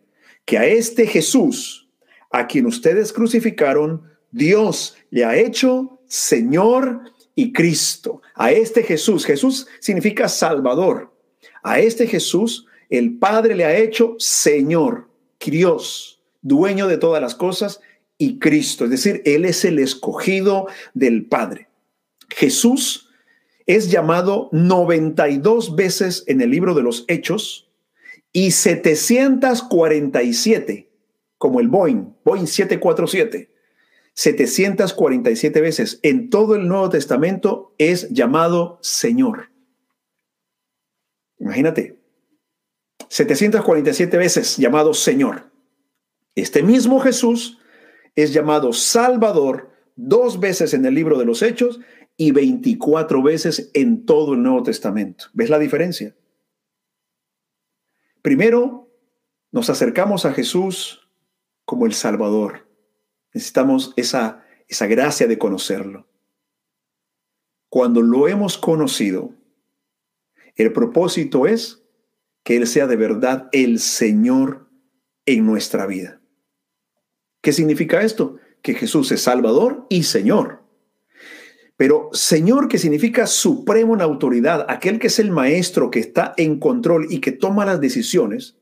que 0.44 0.58
a 0.58 0.66
este 0.66 1.06
Jesús, 1.06 1.88
a 2.32 2.48
quien 2.48 2.66
ustedes 2.66 3.12
crucificaron, 3.12 4.02
Dios 4.32 4.96
le 5.10 5.24
ha 5.24 5.36
hecho 5.36 6.00
Señor 6.08 7.02
y 7.36 7.52
Cristo. 7.52 8.20
A 8.34 8.50
este 8.50 8.82
Jesús, 8.82 9.24
Jesús 9.24 9.68
significa 9.78 10.28
Salvador. 10.28 11.14
A 11.62 11.78
este 11.78 12.08
Jesús 12.08 12.66
el 12.90 13.16
Padre 13.16 13.54
le 13.54 13.64
ha 13.64 13.76
hecho 13.76 14.16
Señor, 14.18 15.08
Dios, 15.38 16.20
dueño 16.42 16.88
de 16.88 16.98
todas 16.98 17.22
las 17.22 17.36
cosas 17.36 17.80
y 18.18 18.38
Cristo. 18.38 18.84
Es 18.84 18.90
decir, 18.90 19.22
Él 19.24 19.44
es 19.44 19.64
el 19.64 19.78
escogido 19.78 20.66
del 20.94 21.26
Padre. 21.26 21.68
Jesús 22.30 23.10
es 23.66 23.90
llamado 23.90 24.48
92 24.52 25.76
veces 25.76 26.24
en 26.26 26.40
el 26.40 26.50
libro 26.50 26.74
de 26.74 26.82
los 26.82 27.04
Hechos 27.08 27.68
y 28.32 28.50
747 28.50 30.88
como 31.38 31.60
el 31.60 31.68
Boeing, 31.68 32.14
Boeing 32.24 32.46
747 32.46 33.54
747 34.14 35.60
veces 35.60 35.98
en 36.02 36.30
todo 36.30 36.54
el 36.54 36.68
Nuevo 36.68 36.88
Testamento 36.88 37.74
es 37.78 38.08
llamado 38.10 38.78
Señor. 38.80 39.50
Imagínate, 41.38 41.98
747 43.08 44.16
veces 44.16 44.56
llamado 44.56 44.94
Señor. 44.94 45.50
Este 46.36 46.62
mismo 46.62 47.00
Jesús 47.00 47.58
es 48.14 48.32
llamado 48.32 48.72
Salvador 48.72 49.70
dos 49.96 50.40
veces 50.40 50.74
en 50.74 50.84
el 50.84 50.94
libro 50.94 51.18
de 51.18 51.24
los 51.24 51.42
Hechos 51.42 51.80
y 52.16 52.30
24 52.30 53.22
veces 53.22 53.70
en 53.74 54.06
todo 54.06 54.34
el 54.34 54.42
Nuevo 54.42 54.62
Testamento. 54.62 55.26
¿Ves 55.32 55.50
la 55.50 55.58
diferencia? 55.58 56.14
Primero, 58.22 58.88
nos 59.50 59.70
acercamos 59.70 60.24
a 60.24 60.32
Jesús 60.32 61.08
como 61.64 61.86
el 61.86 61.94
Salvador. 61.94 62.68
Necesitamos 63.32 63.92
esa, 63.96 64.44
esa 64.68 64.86
gracia 64.86 65.26
de 65.26 65.38
conocerlo. 65.38 66.08
Cuando 67.68 68.02
lo 68.02 68.28
hemos 68.28 68.56
conocido, 68.56 69.34
el 70.54 70.72
propósito 70.72 71.46
es 71.46 71.84
que 72.44 72.56
Él 72.56 72.66
sea 72.66 72.86
de 72.86 72.96
verdad 72.96 73.48
el 73.52 73.80
Señor 73.80 74.70
en 75.26 75.44
nuestra 75.46 75.86
vida. 75.86 76.20
¿Qué 77.44 77.52
significa 77.52 78.00
esto? 78.00 78.38
Que 78.62 78.72
Jesús 78.72 79.12
es 79.12 79.20
Salvador 79.20 79.84
y 79.90 80.04
Señor. 80.04 80.62
Pero 81.76 82.08
Señor 82.14 82.68
que 82.68 82.78
significa 82.78 83.26
supremo 83.26 83.94
en 83.94 84.00
autoridad, 84.00 84.64
aquel 84.70 84.98
que 84.98 85.08
es 85.08 85.18
el 85.18 85.30
maestro, 85.30 85.90
que 85.90 86.00
está 86.00 86.32
en 86.38 86.58
control 86.58 87.06
y 87.10 87.20
que 87.20 87.32
toma 87.32 87.66
las 87.66 87.82
decisiones, 87.82 88.56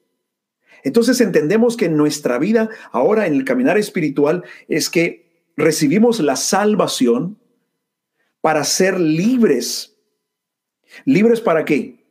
entonces 0.83 1.21
entendemos 1.21 1.77
que 1.77 1.85
en 1.85 1.97
nuestra 1.97 2.39
vida, 2.39 2.71
ahora 2.91 3.29
en 3.29 3.35
el 3.35 3.45
caminar 3.45 3.79
espiritual, 3.79 4.43
es 4.67 4.91
que 4.91 5.47
recibimos 5.57 6.19
la 6.19 6.35
salvación 6.35 7.39
para 8.41 8.65
ser 8.65 8.99
libres. 8.99 9.97
¿Libres 11.05 11.41
para 11.41 11.65
qué? 11.65 12.05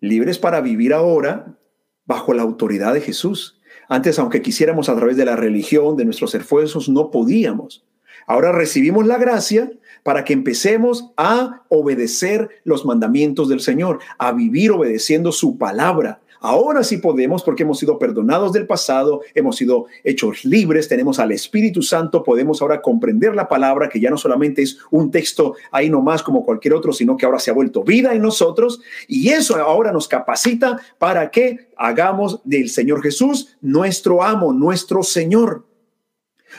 Libres 0.00 0.40
para 0.40 0.60
vivir 0.62 0.94
ahora 0.94 1.60
bajo 2.06 2.34
la 2.34 2.42
autoridad 2.42 2.92
de 2.92 3.02
Jesús. 3.02 3.61
Antes, 3.92 4.18
aunque 4.18 4.40
quisiéramos 4.40 4.88
a 4.88 4.96
través 4.96 5.18
de 5.18 5.26
la 5.26 5.36
religión, 5.36 5.98
de 5.98 6.06
nuestros 6.06 6.34
esfuerzos, 6.34 6.88
no 6.88 7.10
podíamos. 7.10 7.84
Ahora 8.26 8.50
recibimos 8.50 9.06
la 9.06 9.18
gracia 9.18 9.70
para 10.02 10.24
que 10.24 10.32
empecemos 10.32 11.10
a 11.18 11.64
obedecer 11.68 12.48
los 12.64 12.86
mandamientos 12.86 13.50
del 13.50 13.60
Señor, 13.60 13.98
a 14.16 14.32
vivir 14.32 14.70
obedeciendo 14.70 15.30
su 15.30 15.58
palabra, 15.58 16.22
Ahora 16.42 16.82
sí 16.82 16.96
podemos 16.96 17.44
porque 17.44 17.62
hemos 17.62 17.78
sido 17.78 18.00
perdonados 18.00 18.52
del 18.52 18.66
pasado, 18.66 19.20
hemos 19.32 19.56
sido 19.56 19.86
hechos 20.02 20.44
libres, 20.44 20.88
tenemos 20.88 21.20
al 21.20 21.30
Espíritu 21.30 21.82
Santo, 21.82 22.24
podemos 22.24 22.60
ahora 22.60 22.82
comprender 22.82 23.36
la 23.36 23.48
palabra 23.48 23.88
que 23.88 24.00
ya 24.00 24.10
no 24.10 24.18
solamente 24.18 24.60
es 24.60 24.78
un 24.90 25.12
texto 25.12 25.54
ahí 25.70 25.88
nomás 25.88 26.22
como 26.22 26.44
cualquier 26.44 26.74
otro, 26.74 26.92
sino 26.92 27.16
que 27.16 27.26
ahora 27.26 27.38
se 27.38 27.52
ha 27.52 27.54
vuelto 27.54 27.84
vida 27.84 28.12
en 28.12 28.22
nosotros 28.22 28.80
y 29.06 29.28
eso 29.28 29.54
ahora 29.56 29.92
nos 29.92 30.08
capacita 30.08 30.80
para 30.98 31.30
que 31.30 31.70
hagamos 31.76 32.40
del 32.42 32.68
Señor 32.70 33.02
Jesús 33.02 33.56
nuestro 33.60 34.24
amo, 34.24 34.52
nuestro 34.52 35.04
Señor. 35.04 35.64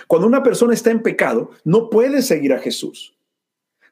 Cuando 0.08 0.28
una 0.28 0.44
persona 0.44 0.74
está 0.74 0.92
en 0.92 1.04
pecado, 1.04 1.52
no 1.66 1.90
puede 1.90 2.22
seguir 2.22 2.54
a 2.54 2.60
Jesús 2.60 3.14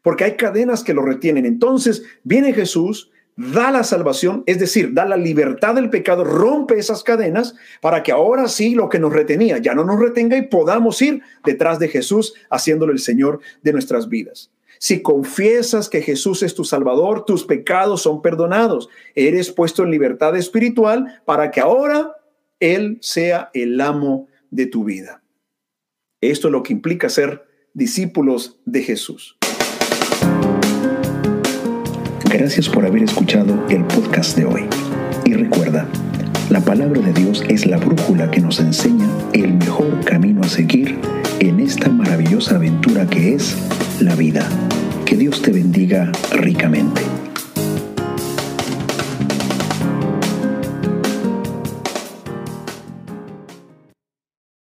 porque 0.01 0.23
hay 0.23 0.35
cadenas 0.35 0.83
que 0.83 0.93
lo 0.93 1.03
retienen. 1.03 1.45
Entonces 1.45 2.03
viene 2.23 2.53
Jesús, 2.53 3.11
da 3.53 3.71
la 3.71 3.83
salvación, 3.83 4.43
es 4.45 4.59
decir, 4.59 4.93
da 4.93 5.05
la 5.05 5.17
libertad 5.17 5.75
del 5.75 5.89
pecado, 5.89 6.23
rompe 6.23 6.77
esas 6.77 7.03
cadenas 7.03 7.55
para 7.81 8.03
que 8.03 8.11
ahora 8.11 8.47
sí 8.47 8.75
lo 8.75 8.89
que 8.89 8.99
nos 8.99 9.13
retenía 9.13 9.57
ya 9.57 9.73
no 9.73 9.83
nos 9.83 9.99
retenga 9.99 10.37
y 10.37 10.43
podamos 10.43 11.01
ir 11.01 11.21
detrás 11.43 11.79
de 11.79 11.87
Jesús 11.87 12.33
haciéndole 12.49 12.93
el 12.93 12.99
Señor 12.99 13.39
de 13.63 13.73
nuestras 13.73 14.09
vidas. 14.09 14.51
Si 14.79 15.01
confiesas 15.01 15.89
que 15.89 16.01
Jesús 16.01 16.41
es 16.43 16.55
tu 16.55 16.63
Salvador, 16.63 17.25
tus 17.25 17.43
pecados 17.43 18.01
son 18.01 18.21
perdonados. 18.21 18.89
Eres 19.13 19.51
puesto 19.51 19.83
en 19.83 19.91
libertad 19.91 20.35
espiritual 20.35 21.21
para 21.25 21.51
que 21.51 21.59
ahora 21.59 22.15
Él 22.59 22.97
sea 23.01 23.51
el 23.53 23.79
amo 23.79 24.27
de 24.49 24.65
tu 24.65 24.83
vida. 24.83 25.21
Esto 26.19 26.47
es 26.47 26.51
lo 26.51 26.63
que 26.63 26.73
implica 26.73 27.09
ser 27.09 27.45
discípulos 27.73 28.59
de 28.65 28.81
Jesús. 28.81 29.37
Gracias 32.33 32.69
por 32.69 32.85
haber 32.85 33.03
escuchado 33.03 33.61
el 33.69 33.83
podcast 33.83 34.37
de 34.37 34.45
hoy. 34.45 34.61
Y 35.25 35.33
recuerda, 35.33 35.85
la 36.49 36.61
palabra 36.61 37.01
de 37.01 37.11
Dios 37.11 37.43
es 37.49 37.65
la 37.65 37.75
brújula 37.75 38.31
que 38.31 38.39
nos 38.39 38.61
enseña 38.61 39.05
el 39.33 39.55
mejor 39.55 39.99
camino 40.05 40.41
a 40.41 40.47
seguir 40.47 40.97
en 41.39 41.59
esta 41.59 41.89
maravillosa 41.89 42.55
aventura 42.55 43.05
que 43.05 43.33
es 43.33 43.57
la 43.99 44.15
vida. 44.15 44.47
Que 45.05 45.17
Dios 45.17 45.41
te 45.41 45.51
bendiga 45.51 46.09
ricamente. 46.31 47.01